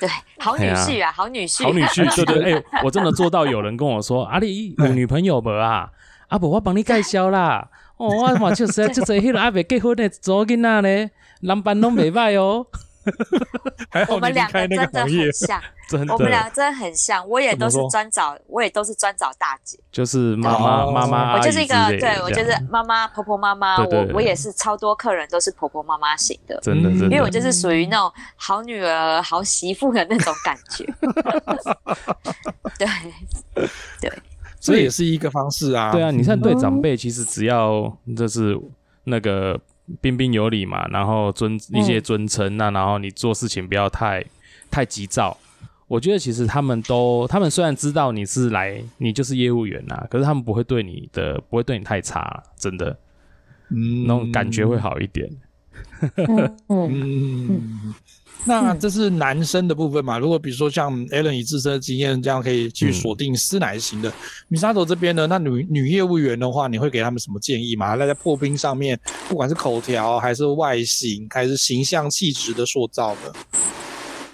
[0.00, 5.90] 对，好女婿啊，好女婿，好女婿， 对对，哎、欸，我真的做到有人跟我说， 阿、啊、有女朋友没啊？
[6.28, 7.66] 阿伯，我帮你介绍啦。
[7.98, 11.10] 哦，我嘛就是 就是迄个还没结婚的查囡仔呢，
[11.42, 12.66] 男伴拢袂歹哦。
[14.10, 15.62] 我们两个真的很像，
[16.10, 17.26] 我们两个真的很像。
[17.26, 21.32] 我也都是专找，我也都是专找大姐，就是妈妈妈妈。
[21.34, 23.78] 我就是一个，对我就是妈妈婆婆妈妈。
[23.78, 30.84] 我我也是超多客人都是婆婆妈妈型的真的，因为我就是属于那种好女儿、好媳妇的那种感觉。
[32.78, 32.86] 对
[34.02, 34.12] 对。
[34.60, 35.92] 这也是一个方式啊。
[35.92, 38.58] 对啊，你看对长辈，其实只要就是
[39.04, 39.58] 那个
[40.00, 44.24] 彬彬有礼嘛，然后尊一些尊称，那然后你做事情不要太
[44.70, 45.36] 太急躁。
[45.86, 52.90] 我觉得其实他们都，他们虽然知道你是来，你就是业务员呐，可是他们不会对你的，不会对你太差，真的，
[53.70, 55.30] 嗯，那种感觉会好一点。
[56.16, 57.94] 嗯 嗯。
[58.48, 60.18] 那这是男生的部分嘛？
[60.18, 64.12] 如果比如说像 Alan 以自身的经验，这样可以去锁定师奶型的。
[64.50, 67.94] Misato 这边呢，那女女业务员的话，你会给他们什么建议吗？
[67.94, 73.34] 那在破冰上面，不管是口条，还是外形，还是形象气质的塑造的。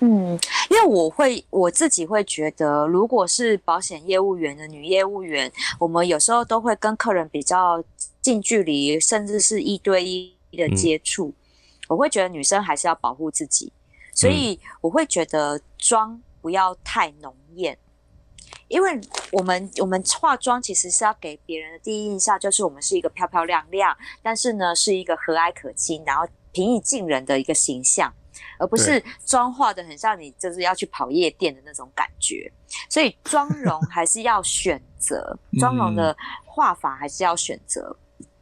[0.00, 0.38] 嗯，
[0.70, 7.82] 因为我会我自己会觉得，如果是保险业务员的女业务员，我们有时候都会跟客人比较
[8.20, 11.28] 近距离，甚至是一对一的接触。
[11.28, 11.34] 嗯、
[11.88, 13.72] 我会觉得女生还是要保护自己。
[14.14, 17.76] 所以我会觉得妆不要太浓艳，
[18.68, 19.00] 因为
[19.32, 28.12] 我们我们化妆其实是要给别人的第一印象就是我们是一个漂漂亮亮，但是呢是一个和蔼可亲，然后平易近人的一个形象，
[28.58, 32.50] 而不是妆化的很像你就是要去跑夜店的那种感觉。
[32.88, 37.96] 所以妆容还是要选择， 妆容的画法还是要选择。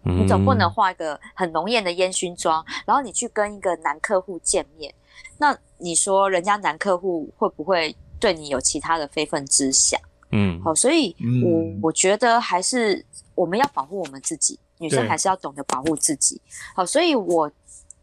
[0.05, 4.93] 你总不能画一个很浓艳的烟熏妆，然后你去跟一个男客户见面。
[5.43, 10.01] 那你说人家男客户会不会对你有其他的非分之想？
[10.31, 16.41] 嗯，好，所以我，我、嗯、我觉得还是我们要保护我们自己，女生还是要懂得保护自己。
[16.77, 17.51] 好，所以我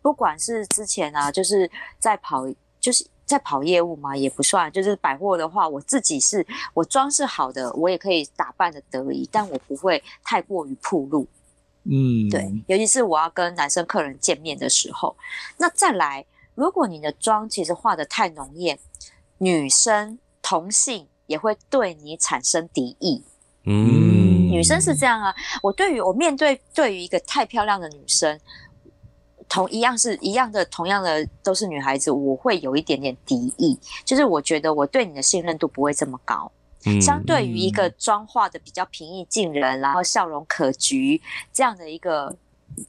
[0.02, 2.46] 不管是之前啊，就是在跑，
[2.82, 11.26] 就是在跑业务嘛，也不算，就是百货的话，我自己是我装饰好的，我也可以打扮的得宜，但我不会太过于暴露。
[11.86, 15.16] 嗯，对，尤其是我要跟男生客人见面的时候，
[15.58, 16.26] 那再来。
[16.60, 18.78] 如果你的妆其实画的太浓艳，
[19.38, 23.24] 女生同性也会对你产生敌意。
[23.64, 25.34] 嗯，女生是这样啊。
[25.64, 28.38] 我对于我面对对于一个太漂亮的女生，
[29.48, 33.80] 同一样是一样的，同样的都是女孩子，我会有一点点敌意。
[34.04, 36.52] 就是我觉得我对你的信任度不会这么高。
[36.84, 41.22] 嗯，相对于一个妆化的比较平易近人，然后笑容可掬
[41.54, 42.36] 这样的一个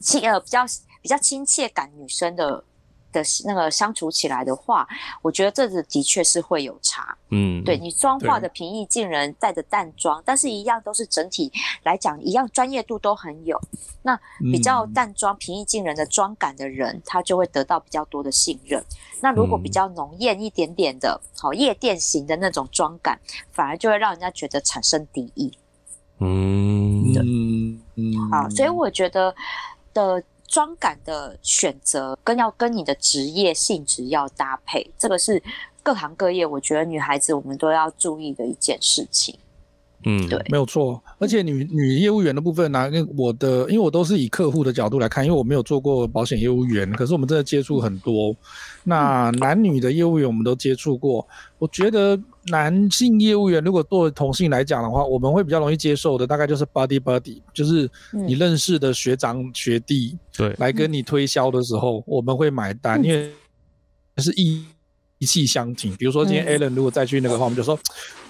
[0.01, 0.65] 亲呃比较
[1.01, 2.65] 比较亲切感女生的。
[3.11, 4.87] 的那个相处起来的话，
[5.21, 7.17] 我觉得这的确是会有差。
[7.29, 11.51] 嗯，对，你妆化的平易近人，带着淡妆，但是一样都是整体
[11.83, 13.59] 来讲，一样专业度都很有。
[14.01, 14.19] 那
[14.51, 18.83] 比较淡妆、平易近人的妆感的人，他就会得到比较多的信任。
[19.21, 23.19] 那如果比较浓艳一点点的，好夜店型的那种妆感，
[23.51, 25.51] 反而就会让人家觉得产生敌意。
[26.19, 27.21] 嗯，对，
[27.95, 29.33] 嗯，好，所以我觉得
[29.93, 30.23] 的。
[30.51, 35.41] 妆感的选择跟要跟你的职业性质要搭配，这个是
[35.81, 39.33] 各行各业，我觉得女孩子我们都要注意的一件事情。
[40.03, 41.01] 嗯，对，没有错。
[41.19, 48.35] 而且女女业务员的部分呢、啊，因为我的，因为我都是以客户的角度来看，因为我没有做过保险业务员，可是我们真的接触很多。
[48.83, 51.25] 那男女的业务员我们都接触过，
[51.59, 63.31] 我觉得男性业务员如果作为同性来讲的话，我们会比较容易接受的，大概就是 buddy buddy，就是你认识的学长学弟，对，来跟你推销的时候，我们会买单，因为
[64.17, 64.65] 是义
[65.21, 65.95] 一气相挺。
[65.95, 67.79] 比如说今天 Alan 如果再去那个话，我们就说。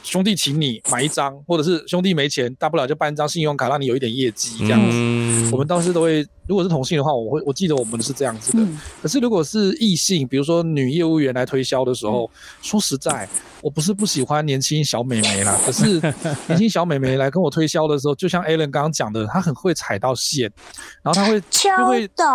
[0.03, 4.97] 兄弟请你买一张，或者是兄弟没钱，大不了就办一张信用卡，让你有一点业绩这样子。
[4.97, 8.63] 嗯、我们当时都会，如果是同性的话，我会我记得我们是这样子的。
[8.63, 12.29] 嗯、可是如果是异性，比如说女业务员来推销的时候，嗯、
[12.63, 13.29] 说实在，
[13.61, 16.01] 我不是不喜欢年轻小美眉啦，可是
[16.49, 20.51] 年轻小美眉来跟我推销的时候，就像 Alan 刚刚讲的，她很会踩到线，
[21.03, 22.25] 然后她会就会懂，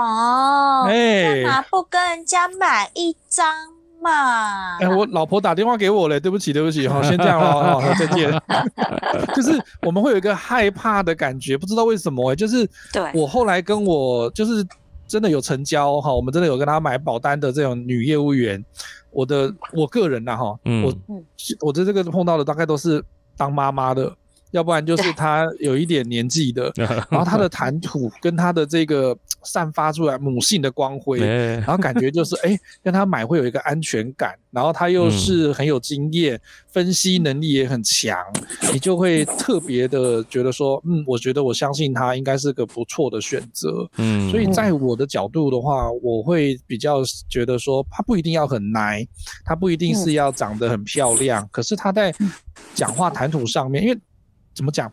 [0.84, 3.75] 哎，干嘛不跟人家买一张？
[4.02, 8.30] 嘛，哎、欸，我老婆打电话给我了，对不起，对不起，好，先这样了， 好，再见。
[9.34, 12.68] 就是我们会有一个害怕的感觉，不知道为什么、欸，就是
[13.14, 14.64] 我后来跟我就是
[15.06, 18.64] 真的有成交哈，我们真的有跟他买保单的这种女业务员，
[19.10, 20.94] 我的我个人呐哈，我
[21.60, 23.02] 我的这个碰到的大概都是
[23.36, 24.12] 当妈妈的。
[24.56, 26.72] 要不然就是他有一点年纪的，
[27.10, 38.16] 然后他的谈吐跟他的这个散发出来母性的光辉，然后感觉就是 哎，跟他买会有一个安全感，然后他又是很有经验，分析能力也很强，
[38.72, 43.86] 你就会特别的觉得说，嗯，我觉得我相信他应该是个不错的选择。
[43.98, 49.06] 嗯，所以在我的角度的话，我会比较觉得说，他不一定要很奶，
[49.44, 52.14] 他不一定是要长得很漂亮，可是他在
[52.74, 53.98] 讲话谈吐上面，因为。
[54.56, 54.90] 怎么讲？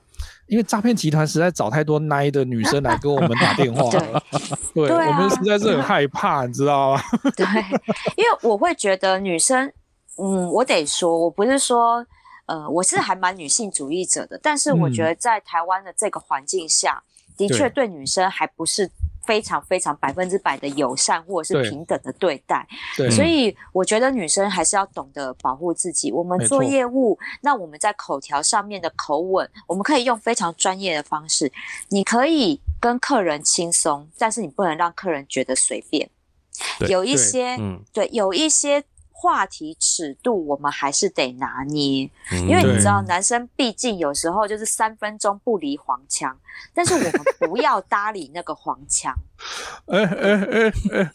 [0.48, 4.22] 因为诈骗集团实在找太多奶的女生来跟我们打电话 了，
[4.76, 7.02] 对，我们实在是很害怕，你知道吗？
[7.36, 7.46] 对，
[8.18, 9.72] 因为我会觉得女生，
[10.18, 12.06] 嗯，我得说，我不是说，
[12.46, 18.92] 呃，我是还蛮女性主义者的，但是我觉得在台湾的这个环境下，嗯、的确对女生还不是。
[19.26, 26.12] 非常非常百分之百的友善或者是平等的对待，对，所以我觉得女生还是要懂得保护自己。
[26.12, 31.52] 我们做业务，那我们在口条上面的口吻，我们可以用非常专业的方式。
[31.90, 36.10] 你可以跟客人轻松，但是你不能让客人觉得随便。
[36.88, 38.84] 有一些，嗯，对，有一些。
[39.24, 46.38] 话题尺度，我们还是得拿捏，因为你知道，男生毕竟有时候就是三分钟不离黄腔，
[46.74, 49.16] 但是我们不要搭理那个黄腔。
[49.88, 51.12] 哎哎哎哎，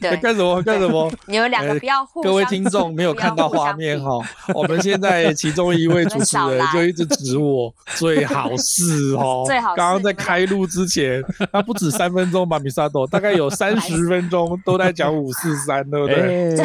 [0.00, 1.08] 对，干什么干什么？
[1.26, 2.30] 你们两个不要互相。
[2.32, 4.18] 各位听众没有看到画面哈，
[4.52, 9.76] 我们现在其中一位主持人就一直指我，最好是哦， 最好。
[9.76, 11.22] 刚刚在开录之前，
[11.52, 16.56] 他不止三分钟吧，米萨多大概有三十分钟都在讲五四三，对不对？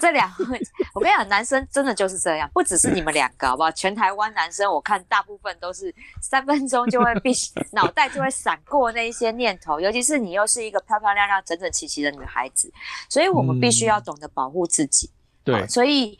[0.00, 0.60] 这两位，
[0.94, 3.70] 我跟你讲，男生真的就是这样，不只是你们两个，好不好？
[3.70, 10.31] 全台湾男生，我看大部分都是三分钟就会必须脑袋就会闪过那一些念头，尤其是你。
[10.32, 12.72] 你又是一个漂漂亮亮、整整齐齐的女孩子，
[13.06, 15.06] 所以我们必须要懂得保护自己。
[15.08, 15.12] 嗯、
[15.44, 16.18] 对，所以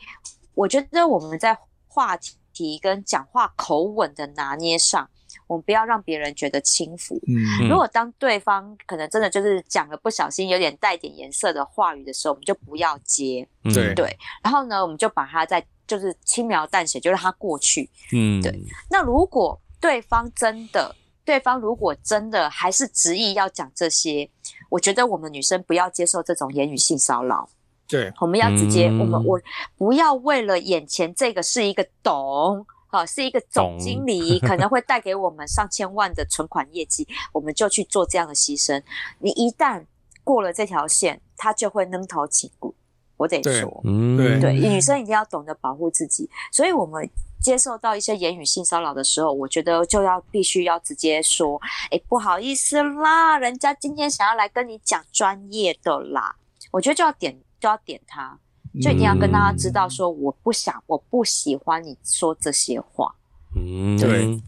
[0.52, 1.56] 我觉得我们在
[1.88, 2.14] 话
[2.52, 5.08] 题跟讲话口吻的拿捏上，
[5.46, 7.18] 我们不要让别人觉得轻浮。
[7.26, 13.48] 嗯，如果当对方可能真的就是讲了不小心有点带点颜色的话语的时候，我们就不要接。
[13.62, 17.88] 对对，然后呢，我们就把它在就是轻描淡写，就让它过去。
[18.12, 18.62] 嗯，对。
[18.90, 20.94] 那如果对方真的，
[21.24, 24.28] 对方如果真的还是执意要讲这些，
[24.68, 27.48] 我觉得我们女生不要接受这种言语性骚扰。
[27.88, 29.40] 对，我们要直接，嗯、我们我
[29.76, 38.82] 不要为了眼前这个是一个董，啊，是一个总经理，可能会带给我们上千万的存款业绩，我们就去做这样的牺牲。
[39.18, 39.84] 你一旦
[40.24, 42.74] 过了这条线，他就会扔头起鼓。
[43.22, 43.80] 我得说，
[44.16, 47.08] 对，对，女生一定要懂得保护自己，所以我们。
[47.42, 51.60] 接受到一些言语性骚扰的时候，我觉得就要必须要直接说，
[51.90, 56.36] 哎，不好意思啦，人家今天想要来跟你讲专业的啦。
[56.70, 58.38] 我觉得就要点就要点他，
[58.80, 63.12] 就一定要跟大家知道说，我不想，我不喜欢你说这些话。
[63.56, 64.40] 嗯，对。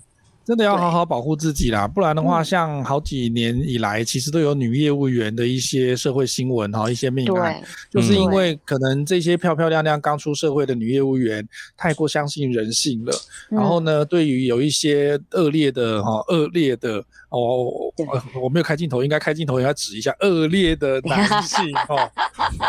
[0.45, 13.13] 真的要好好保护自己啦，不然的话，像好几年以来，其实都有女业务员的一些社会新闻哈，一些命案，就是因为可能这些漂漂亮亮刚出社会的女业务员太过相信人性了，
[13.49, 17.03] 然后呢，对于有一些恶劣的哈恶劣的
[17.37, 17.93] 哦，
[18.41, 22.11] 我没有开镜头，应该开镜头也要指一下恶劣的 男性哈，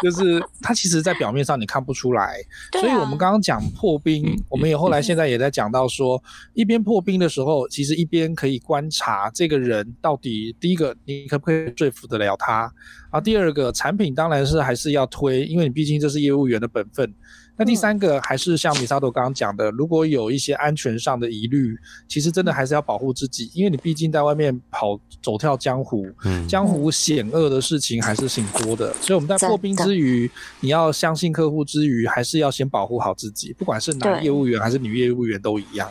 [0.02, 2.38] 就是他其实在表面上你看不出来，
[2.80, 6.22] 所以我们刚刚讲破冰，我们也后来现在也在讲到说，
[6.54, 7.68] 一边破冰的时候。
[7.76, 12.72] 其实一边可以观察这个人到底，第一个你可不可以说服得了他，
[13.10, 17.14] 啊，第二个产品当然是还是要推，因为你毕竟这是业务员的本分。
[17.58, 21.78] 那第三个还是像米沙朵刚刚讲的，如果有一些安全上的疑虑，
[22.08, 26.06] 其实真的还是要保护自己，因为你毕竟在外面跑走跳江湖，
[26.50, 28.94] 江湖险恶的事情还是挺多的。
[28.96, 30.30] 所以我们在破冰之余，
[30.60, 35.90] 你要相信客户之余，还是要先保护好自己，不管是男业务员还是女业务员都一样。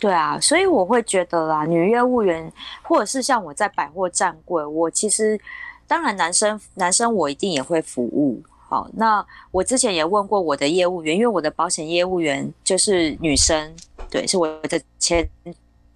[0.00, 2.52] 对啊，所以我会觉得啦，女业务员
[2.82, 5.40] 或者是像我在百货站柜，我其实
[5.86, 8.42] 当然男生男生我一定也会服务。
[8.72, 13.76] 好，那我之前也问过我的业务员，因为我的保险业务员就是女生，
[14.10, 15.28] 对，是我的前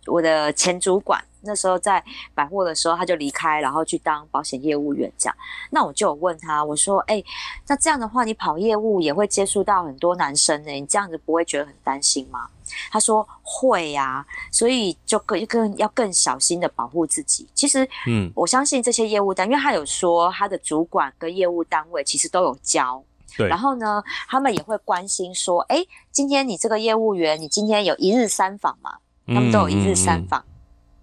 [0.04, 1.18] 我的前主管。
[1.40, 2.04] 那时候在
[2.34, 5.34] 百货的时候，他就离开，然后去当保险业务员这样。
[5.70, 7.24] 那我就有问他，我说：“哎，
[7.66, 12.46] 那这样的话，你跑业务也会接触到很多男生呢，你这样子不会觉得很担心吗？”
[12.90, 17.48] 他说：“会呀，所以就更更要更小心的保护自己。
[17.54, 23.02] 其实，嗯，我相信这些业务单，因为他有说他的主管跟业务单位其实都有教，
[23.36, 23.48] 对。
[23.48, 28.98] 然后呢，他们也会关心说：哎，今天你这个业务员，你今天有一日三访嘛？
[29.26, 30.44] 他们都有一日三访。”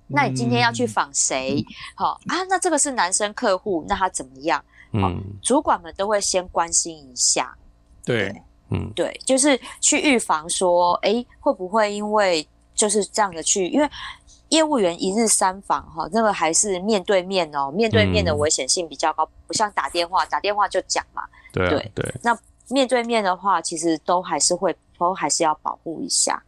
[0.07, 1.66] 那你今天要去访谁？
[1.95, 4.64] 好、嗯、啊，那这个是男生客户，那他怎么样？
[4.91, 7.55] 嗯，主管们都会先关心一下。
[8.05, 8.43] 对，对
[8.74, 13.89] 嗯，对，就是去预防说，哎、欸，会不会因为就是这样的去，因为
[14.49, 21.24] 业务员一日三访哈，那个还是面对面哦，面对面的危险性比较高，嗯、不像打电话，打电话就讲嘛。
[21.51, 22.38] 对、啊、对对，那
[22.69, 26.41] 面对面的话，其实都还是会，都还是要保护一下。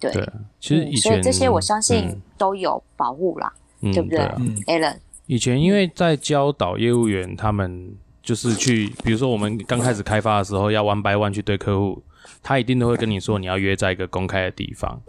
[0.00, 0.28] 对，对，
[0.60, 7.94] 其实以前、嗯、所以这些我相信都有保护啦，嗯、对不对、嗯对啊、Alan 以前因为在教导业务员，他们
[8.28, 12.02] 就是去，比如说我们刚开始开发的时候，要 one by one 去对客户，
[12.42, 15.00] 他一定都会跟你说，你要约在一个公开的地方。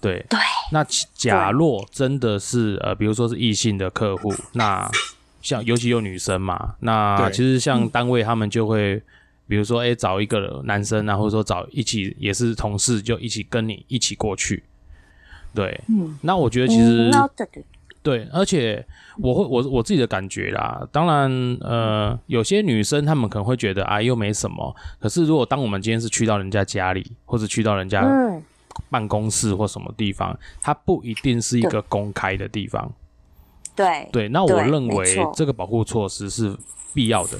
[0.00, 0.40] 对对。
[0.72, 0.84] 那
[1.14, 4.90] 假若真的是呃，比如说是异性的客户，那
[5.40, 9.00] 像尤其有女生嘛，那其实像单位他们就会。
[9.46, 14.62] 比如说，哎、欸，找一个男生啊，或者说找一起也是同事，就一起跟你一起过去。
[15.52, 17.30] 对，嗯，那我觉得其实，嗯、
[18.02, 18.84] 对，而且
[19.18, 20.86] 我会我我自己的感觉啦。
[20.90, 21.30] 当然，
[21.60, 24.74] 呃，有些女生她们可能会觉得啊，又没什么。
[24.98, 28.02] 可是如果当我们今天是去到人家家里，或者去到人家
[28.88, 32.90] 办公室或什么地方，它不一定是一个公开的地方。
[33.76, 36.56] 对，对，那我认为这个保护措施是
[36.94, 37.38] 必要的。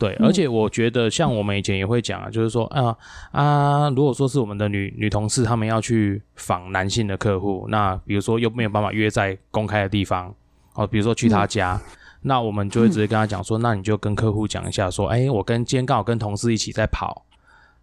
[0.00, 2.96] 对，而且我觉得像我们以前也会讲啊，就是说啊
[3.32, 10.34] 啊，如果说是我们的女女同事，她们要去访男性的客户，那比如说又没有办法约在公开的地方，
[10.72, 11.90] 哦，比如说去他家，嗯、
[12.22, 17.26] 那我们就会直接跟他讲说，嗯、那你就跟客户讲一下，说，哎，我跟今天刚好跟同事一起在跑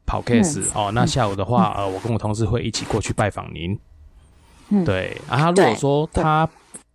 [0.07, 3.79] 跑 case、嗯、哦，那下午的话，呃，我跟我同事会一起过去拜访您。
[4.69, 6.49] 嗯，对，啊，如果说他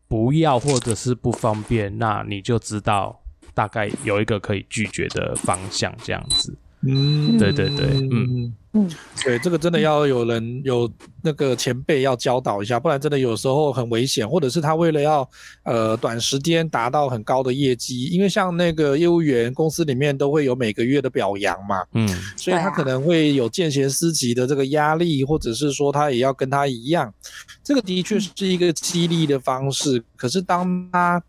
[0.09, 3.22] 不要或者是不方便，那你就知道。
[3.55, 6.55] 大概有一个可以拒绝的方向，这样子。
[6.85, 8.53] 嗯，对对对，嗯。
[8.75, 8.91] 嗯，
[9.23, 10.91] 对，这个真的要有人有
[11.21, 15.29] 那个前辈要教导一下，不然真的有时候很危险，或者是他为了要
[15.65, 27.13] 呃短时间达到很高的业绩，因为像那个业务员公司里面都会有每个月的表扬嘛，嗯，所以他可能会有见贤思齐的这个压力，或者是说他也要跟他一样，
[27.63, 30.03] 这个的确是一个激励的方式。
[30.17, 31.23] 可是当他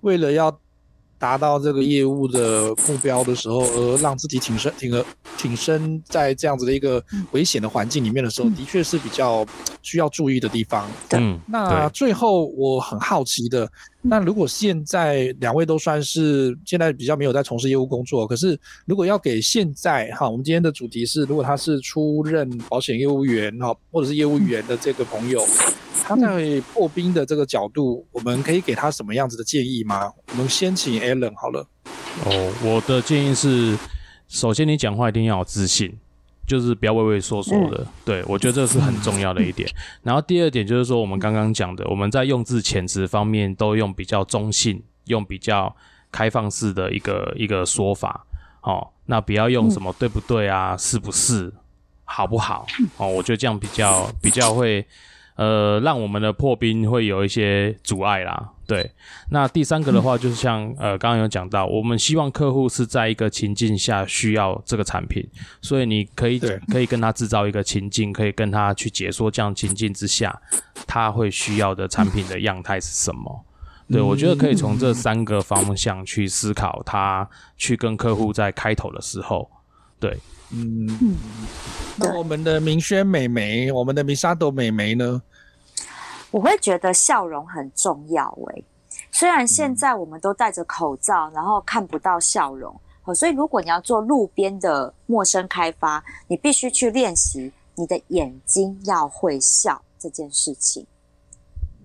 [0.00, 0.58] 为了要
[1.18, 5.04] 达到这个业务的目标的时候，而让自己挺身、挺而
[5.36, 7.02] 挺身在这样子的一个
[7.32, 9.44] 危险的环境里面的时候，的确是比较
[9.82, 10.88] 需要注意的地方。
[11.10, 13.68] 嗯，那最后我很好奇的，
[14.00, 25.44] 那如果现在两位都算是现在比较没有在从事业务工作，可是如果要给现在哈，我们今天的主题是，如果他是出任保险业务员哈，或者是业务员的这个朋友。
[26.04, 30.10] 他在破冰的这个角度，我们可以给他什么样子的建议吗？
[30.30, 31.66] 我们先请 Alan 好了。
[32.24, 33.76] 哦，我的建议是，
[34.28, 35.98] 首先你讲话一定要有自信，
[36.48, 37.78] 就是不要畏畏缩缩的。
[37.82, 39.68] 嗯、对，我觉得这是很重要的一点。
[40.02, 45.76] 然后第二点就是说，我们刚刚讲的，我们在用字遣词方面都用比较中性，用比较
[46.10, 48.26] 开放式的一个一个说法。
[48.62, 51.52] 哦，那不要用什么对不对啊，是不是，
[52.04, 52.66] 好不好？
[52.96, 54.84] 哦，我觉得这样比较比较会。
[55.36, 58.50] 呃，让我们的破冰会有一些阻碍啦。
[58.68, 58.92] 对，
[59.30, 65.26] 那第三个的话，就是像呃，刚刚有讲到，我们希望客户是在一个情境下需要这个产品，
[65.62, 66.38] 所以你可以
[66.70, 70.38] 可以跟他制造一个情境，可以跟他去解说这样情境之下
[70.86, 73.42] 他会需要的产品的样态是什么。
[73.90, 79.50] 对，我觉得可以从这三个方向去思考，他去跟客户在开头的时候，
[79.98, 80.14] 对，
[80.52, 81.16] 嗯，
[81.96, 85.22] 那我们的明轩美眉，我们的米沙朵美眉呢？
[86.30, 88.64] 我会觉得笑容很重要诶、欸，
[89.10, 92.78] 虽然现在我们都戴着口罩，然后看不到笑容，
[93.14, 100.86] 所以如果你要做路边的陌生开发，你必须去练习你的眼睛要会笑这件事情。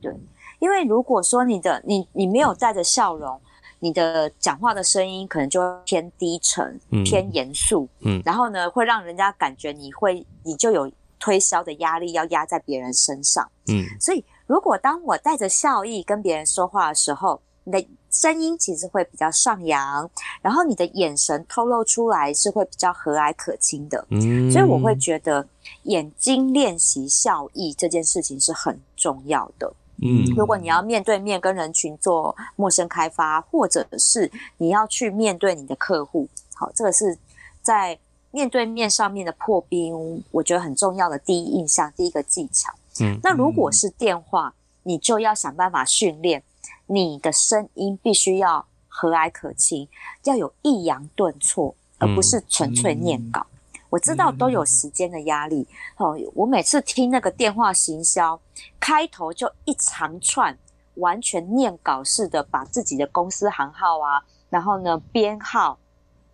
[0.02, 0.14] 对，
[0.60, 3.40] 因为如果说你的你你没有带着笑容，
[3.80, 14.24] 你的讲话的声音可能就偏低沉、偏严肃，嗯，然后呢，会让人家感觉你会你就有推销的压力要压在别人身上，嗯，所以。
[14.46, 20.10] 如果当我带着笑意跟别人说话的时候，你的声音其实会比较上扬，
[20.42, 24.06] 然后你的眼神透露出来是会比较和蔼可亲的。
[24.10, 25.48] 嗯，所以我会觉得
[25.84, 29.74] 眼睛练习笑意这件事情是很重要的。
[30.02, 37.18] 嗯，如果你要面对面跟人群做陌生开发，或者是你要去面对你的客户，好，这个是
[37.62, 37.98] 在
[38.32, 42.74] 面对面上面的破冰，我觉得很重要的第一印象，第一个技巧。
[43.00, 46.44] 嗯，那如果是电话，你就要想办法训练
[46.88, 49.88] 你的声音，必须要和蔼可亲，
[50.24, 53.46] 要有抑扬顿挫，而不是纯粹念稿。
[53.90, 55.68] 我知道都有时间的压力
[55.98, 56.18] 哦。
[56.34, 58.40] 我每次听那个电话行销，
[58.80, 60.58] 开头就一长串，
[60.96, 65.78] 完全念稿式的，把自己的公司行号啊，然后呢编号，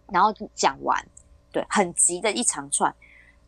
[0.08, 1.06] 然后讲完，
[1.52, 2.94] 对，很急的一长串。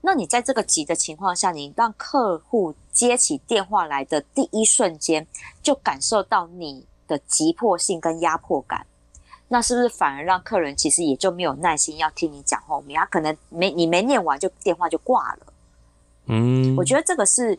[0.02, 5.26] 那你在这个急的情况下，你让客户接起电话来的第一瞬间，
[5.62, 8.86] 就感受到你的急迫性跟压迫感，
[9.48, 13.00] 那是不是反而让客人其实也就没有耐心要听你讲后面？
[13.00, 15.40] 他可能没你没念完就电话就挂了。
[16.26, 17.58] 嗯，我觉得这个是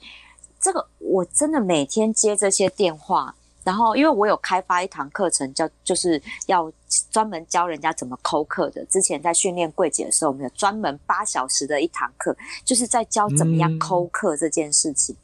[0.60, 3.34] 这个，我真的每天接这些电话。
[3.64, 6.70] 然后，因为我有开发一堂课程，叫就是要
[7.10, 8.84] 专门教人家怎么扣客的。
[8.86, 15.14] 之前在训练柜姐的时候，我们有专门八小时的一堂课，就是在教怎么样扣客这件事情。
[15.14, 15.18] 嗯、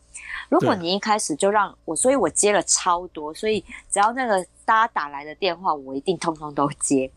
[0.50, 3.60] 如果你一开始就让我，所以我接了超多，所以
[3.90, 7.10] 只要那个大家打来的电话，我一定通通都接。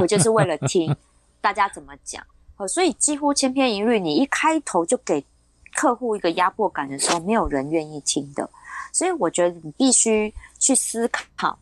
[0.00, 0.94] 我就是为了听
[1.40, 2.20] 大家怎么讲，
[2.66, 4.00] 所以几乎千篇一律。
[4.00, 5.24] 你一开头就给
[5.74, 8.50] 客户一个压迫感的时候，没有人愿意听的。
[8.98, 10.34] 所以我觉得你必须。
[10.60, 11.56] 去思考，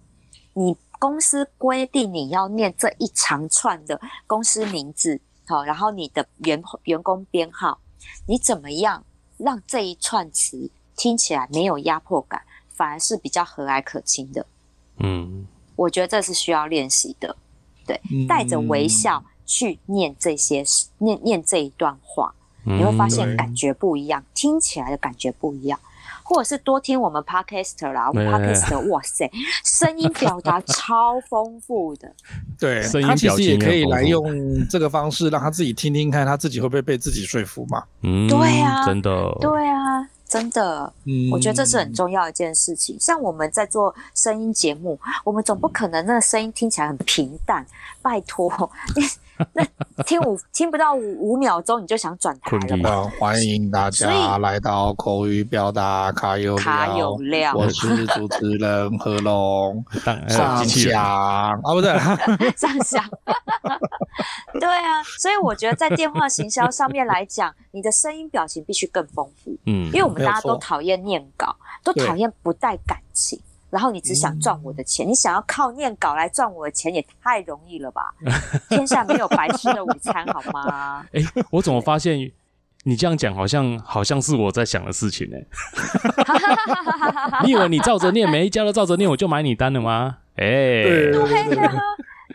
[0.55, 7.79] 你公司规定你要念这一长串的公司名字，好，然后你的员员工编号，
[8.27, 9.05] 你怎么样
[9.37, 14.47] 让这一串词听起来没有压迫感，反而是比较和蔼可亲的？
[15.01, 17.37] 嗯，我觉得这是需要练习的，
[17.87, 20.65] 对，带着微笑去念这些
[20.97, 22.35] 念念这一段话，
[22.65, 25.79] 你会发现感觉不一样，听起来的感觉不一样。
[26.29, 29.31] 或者是多听我们 Podcaster 啦，我们 Podcaster 哇塞，
[29.65, 32.13] 声音表达超丰富的。
[32.59, 37.85] 对，他其实也可以来用这个方式，让他自己听听看，他自己会不会被自己说服嘛？
[38.03, 40.93] 嗯，对啊，真的，对啊，真的。
[41.05, 42.97] 嗯，我觉得这是很重要一件事情。
[42.99, 47.65] 像我们在做声音节目，我们总不可能那个声音听起来很平淡，
[48.03, 48.51] 拜托。
[49.53, 49.65] 那
[50.05, 53.11] 听五听不到五五秒钟，你就想转台了吗？
[53.19, 59.85] 欢迎大家来到口语表达卡有卡有料，我是主持人何龙
[60.29, 61.93] 上香啊，不对，
[62.57, 63.03] 上香。
[64.59, 69.57] 对啊，所以我觉得在电话行销上面来讲，你的声音表情必须更丰富。
[69.67, 73.39] 嗯，因为我们大家都讨厌念稿，都讨厌不带感情。
[73.71, 78.15] 然后你只想赚我的钱，嗯、你想要靠念稿来赚我的钱，也太容易了吧？
[78.71, 81.07] 天下没有白吃的午餐，好吗？
[81.13, 82.31] 哎、欸，我怎么发现
[82.85, 85.47] 你这样讲，好像好像是我在想的事情呢、欸？
[87.45, 90.19] 你以为你照着念，每一家都照着念，我就买你单了吗？
[90.37, 91.69] 哎、欸，对，对，对，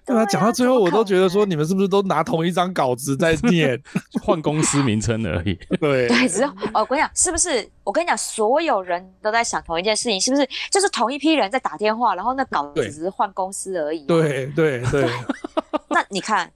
[0.06, 0.16] 对。
[0.16, 3.82] 啊，讲到最后，我都觉得说，你们是不是都拿同一张稿子在念，
[4.24, 5.54] 换公司名称而已？
[5.80, 7.70] 对对，只有哦，我跟你讲，是不是？
[7.84, 10.48] 我跟你讲，所有人都在想同一件事情，是不是？
[10.70, 14.06] 就是同一批人在打电话，然后那稿子只是换公司而已。
[14.06, 15.10] 对对对。
[15.90, 16.52] 那你看，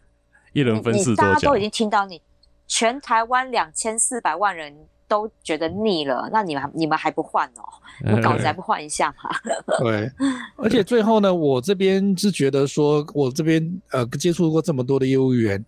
[0.53, 2.21] 一人分饰多角，大家都已经听到你，
[2.67, 4.87] 全台湾两千四百万人。
[5.08, 7.64] 都觉得腻了，那你们你们还不换哦？
[8.01, 9.30] 那稿子还不换一下吗？
[9.80, 10.12] 对，
[10.58, 15.64] 而且最后呢，我这边是觉得说，我这边呃接触过这么多的业务员，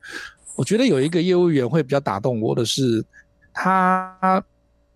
[0.56, 3.04] 我觉得有一个业务员会比较打动我的是，
[3.54, 4.44] 他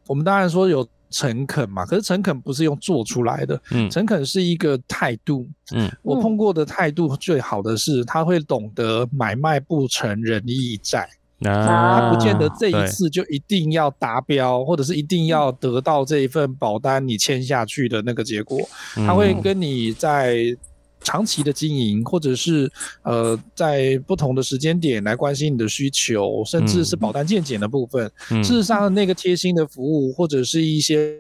[0.08, 11.08] 我们当然说有诚恳嘛，可是诚恳不是用做出来的，嗯，诚恳是一个态度，嗯，我碰过的态度最好的是他会懂得买卖不成仁义在。
[11.42, 18.60] 啊，他不见得这一次就一定要达标，或者是一定要得到这一份保单你签下去的那个结果，
[18.96, 20.56] 他会跟你在
[21.02, 22.72] 长期的经营，或者是
[23.04, 28.12] 呃在不同的时间点来关心你的需求，甚至是保单健检的部分。
[28.44, 31.18] 事实上，那个贴心的服务或者是一些。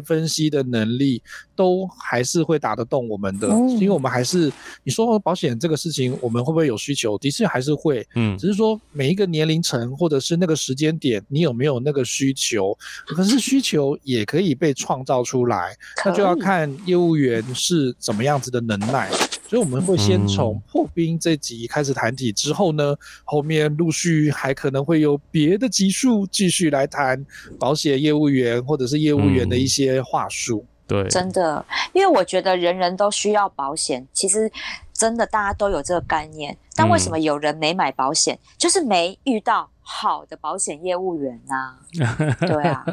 [0.00, 1.22] 分析的能力
[1.54, 4.52] 都还是会打得动我们的，因为我们还是
[4.84, 7.16] 你说保险这个事情，我们会不会有需求？
[7.18, 12.76] 的确还是会，嗯，只是说每一个年龄层或者是那个时间点，你有没有那个需求？
[13.06, 19.10] 可是需求也可以被创造出来，那就要看业务员是怎么样子的能耐。
[19.48, 27.24] 所以我们会先从破冰这集开始谈起，之后呢，后面陆续还可能会有别的集数继续来谈
[27.58, 30.64] 保险业务员或者是业务员的一些话术。
[30.88, 34.50] 对，真的，因为我觉得人人都需要保险，其实
[34.92, 42.36] 真的大家都有这个概念，但为什么有人没买保险，就是没遇到好的保险业务员呢？
[42.46, 42.84] 对啊，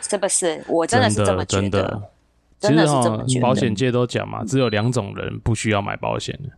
[0.00, 0.64] 是不是？
[0.68, 2.00] 我真的是这么觉得。
[2.60, 6.50] 其实哦，保险界都讲嘛，只有两种人不需要买保险的，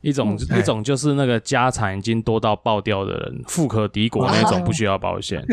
[0.00, 5.44] 一种一种就是那个家产已经多到爆掉的人，富可敌国那种不需要保险，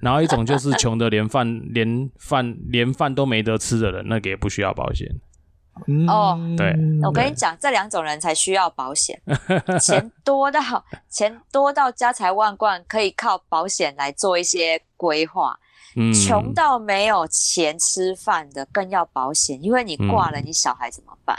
[0.00, 5.08] 然后一种就是穷的连饭连饭连饭都没得吃的人，那个也不需要保险。
[6.06, 6.72] 哦，对，
[7.02, 9.20] 我跟你讲，这两种人才需要保险，
[9.80, 10.60] 钱多到
[11.08, 15.58] 钱多到家财万贯，可以靠保险来做一些规划。
[16.12, 21.36] 穷到没有钱吃饭的，更要保险，因为你挂了，你小孩怎么办？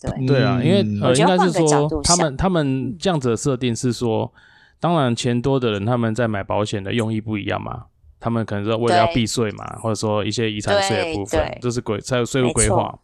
[0.00, 4.32] 对对啊，因为呃，应该是说他们他们这样子的设定是说，
[4.78, 7.86] 当然钱多的人他们在买保险的用意不一样嘛，
[8.20, 12.96] 他们可能是为了要避税嘛，或者说一些遗产税的部分，这是规才有税务规划。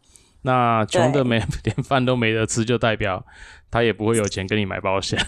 [0.42, 3.24] 那穷的没 连饭都没得吃，就代表
[3.70, 5.18] 他也不会有钱跟你买保险。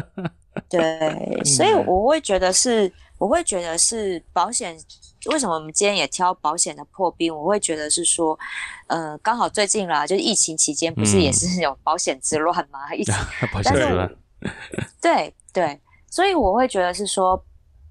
[0.70, 2.92] 对，所以我会觉得是。
[3.18, 4.76] 我会觉得是保险，
[5.26, 7.34] 为什么我们今天也挑保险的破冰？
[7.34, 8.38] 我会觉得是说，
[8.88, 12.80] 呃，刚好最近啦，就是疫情期间，不是也是有保险之乱吗？
[12.90, 13.12] 嗯、 一起，
[13.52, 13.72] 保险。
[15.00, 17.42] 对对，所以我会觉得是说，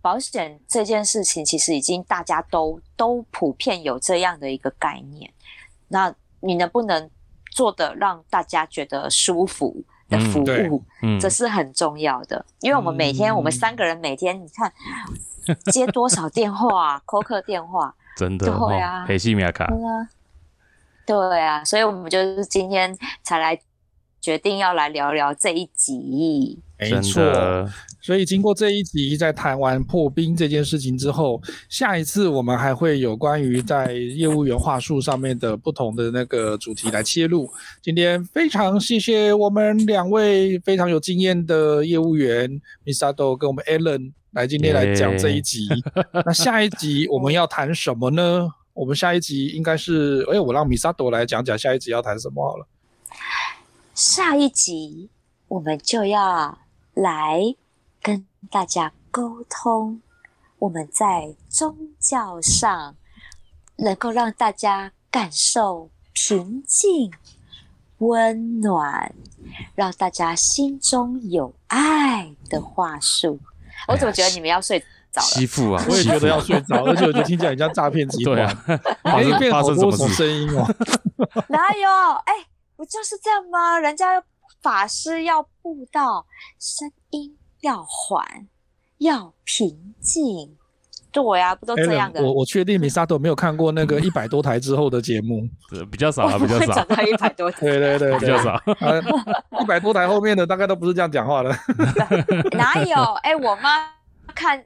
[0.01, 5.34] 保险这件事情其实已经大家都都普遍有这样的一个概念。
[5.88, 7.09] 那你能不能
[7.49, 9.84] 做得让大家觉得舒服？
[10.14, 14.72] 的服务，嗯，这是很重要的，因为我们每天，嗯、我们三个人每天，你看
[15.72, 19.68] 接多少电话，call 客电话，真的，对啊，黑西米亚卡，
[21.05, 23.59] 对啊，所以我们就是今天才来
[24.22, 27.22] 决定要来聊聊这一集，没错。
[28.04, 37.49] 所以经过这一集，在谈完破冰这件事情之后，下一次我们还会有关于在业务员话术上面的不同的那个主题来切入。
[37.82, 45.66] 今天非常谢谢我们两位非常有经验的业务员 Misato 跟我们 Alan 来今天来讲这一集。
[46.26, 48.49] 那下一集我们要谈什么呢？
[48.74, 52.68] 我们下一集应该是，哎，我让 Misato 来讲讲下一集要谈什么好了。
[53.95, 55.10] 下一集
[55.47, 56.58] 我们就要
[56.95, 57.56] 来。
[58.04, 60.01] 跟大家沟通，
[60.60, 62.95] 我们在宗教上
[63.78, 67.14] 能够让大家感受平静、
[67.99, 69.16] 温暖，
[69.74, 73.39] 让大家心中有爱的话术。
[73.88, 74.78] 我怎么觉得你们要睡
[75.10, 75.22] 着了？
[75.22, 78.36] 媳妇啊，我也觉得要睡着，而且我觉得听见人家诈骗集团。
[78.36, 80.68] 对啊，哎，变好多种声音哦。
[81.47, 81.89] 哪有？
[82.26, 82.34] 哎，
[82.76, 83.80] 不就是这样吗？
[83.80, 84.22] 人家
[84.62, 86.26] 法师要布道，
[86.60, 87.38] 声音。
[87.64, 88.47] 要缓，
[88.99, 90.55] 要平静。
[91.11, 92.24] 对呀、啊，不都这样的？
[92.24, 95.47] 我我确定米萨多没有看过那个一百多台之后的节目，
[95.91, 96.74] 比较少啊，比较少。
[96.74, 98.59] 讲到一百多台，对对对， 比较少。
[99.61, 101.49] 一百多台后面的大概都不是这样讲话的。
[102.57, 102.97] 哪有？
[103.22, 103.88] 哎、欸，我妈
[104.34, 104.66] 看，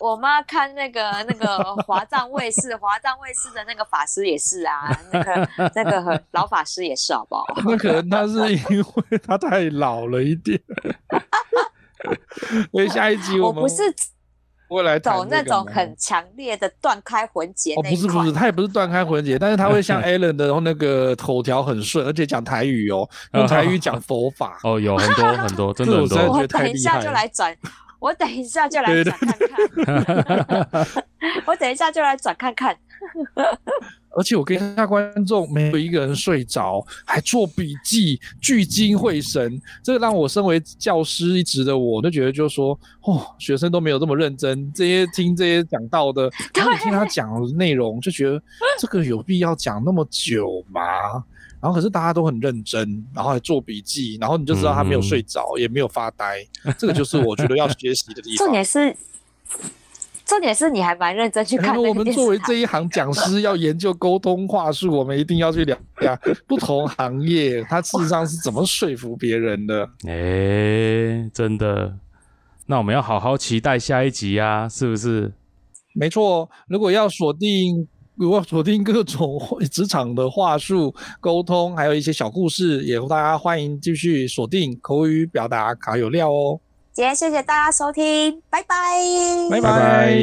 [0.00, 7.44] 我妈看那个那个华藏卫视，华藏卫视的那个法师也是啊，那个那个老法师也是，好不好？
[7.64, 10.60] 那可能他是因为他太老了一点。
[12.72, 13.82] 所以下一集我们我不是
[14.66, 17.74] 会来走那种很强烈的断开魂结。
[17.74, 26.38] 哦，不是不是，他也不是断开魂结，但是他会像 Alan 的那个口条很顺，而且讲台语哦，用台语 讲佛法哦，有很多很多，真的很多。
[26.38, 27.54] 我等一下就来转，
[28.04, 30.86] 我等一下就来转看看，
[31.46, 32.76] 我等一下就来转看看。
[34.10, 39.58] 而且我跟一下观众，没有一个人睡着，还做笔记，聚精会神。
[39.82, 44.70] 这个让我身为教师一职的我，都觉得就是说，哦，学生都没有这么认真。
[44.74, 48.40] 这些听这些讲到的，然后你听他讲的内容，就觉得
[48.78, 51.24] 这个有必要讲那么久吗？
[51.64, 56.46] 然后可是大家都很认真，然后还做笔记，然后你就知道他没有睡着，嗯、也没有发呆。
[56.76, 58.46] 这个就是我觉得要学习的地方。
[58.46, 58.94] 重点是。
[60.26, 61.76] 重点是你还蛮认真去看。
[61.76, 69.84] 我们作为这一行讲师，要研究沟通话术，我们一定要去了解不同行业，他事实上是怎么说服别人的。
[70.06, 71.94] 哎、欸，真的，
[72.66, 75.32] 那我们要好好期待下一集啊，是不是？
[75.94, 77.86] 没错，如果要锁定，
[78.16, 79.40] 如果锁定各种
[79.70, 86.60] 职场的话术沟通，还有一些小故事，也大家欢迎继续锁定口语表达卡有料哦。
[86.92, 88.76] 今天谢谢大家收听，拜拜，
[89.50, 90.16] 拜拜。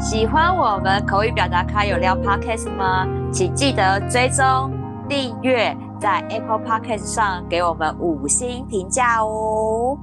[0.00, 3.06] 喜欢我们口语表达卡有料 Podcast 吗？
[3.32, 4.72] 请记得追踪
[5.08, 9.96] 订阅，在 Apple Podcast 上给我们五星评价哦。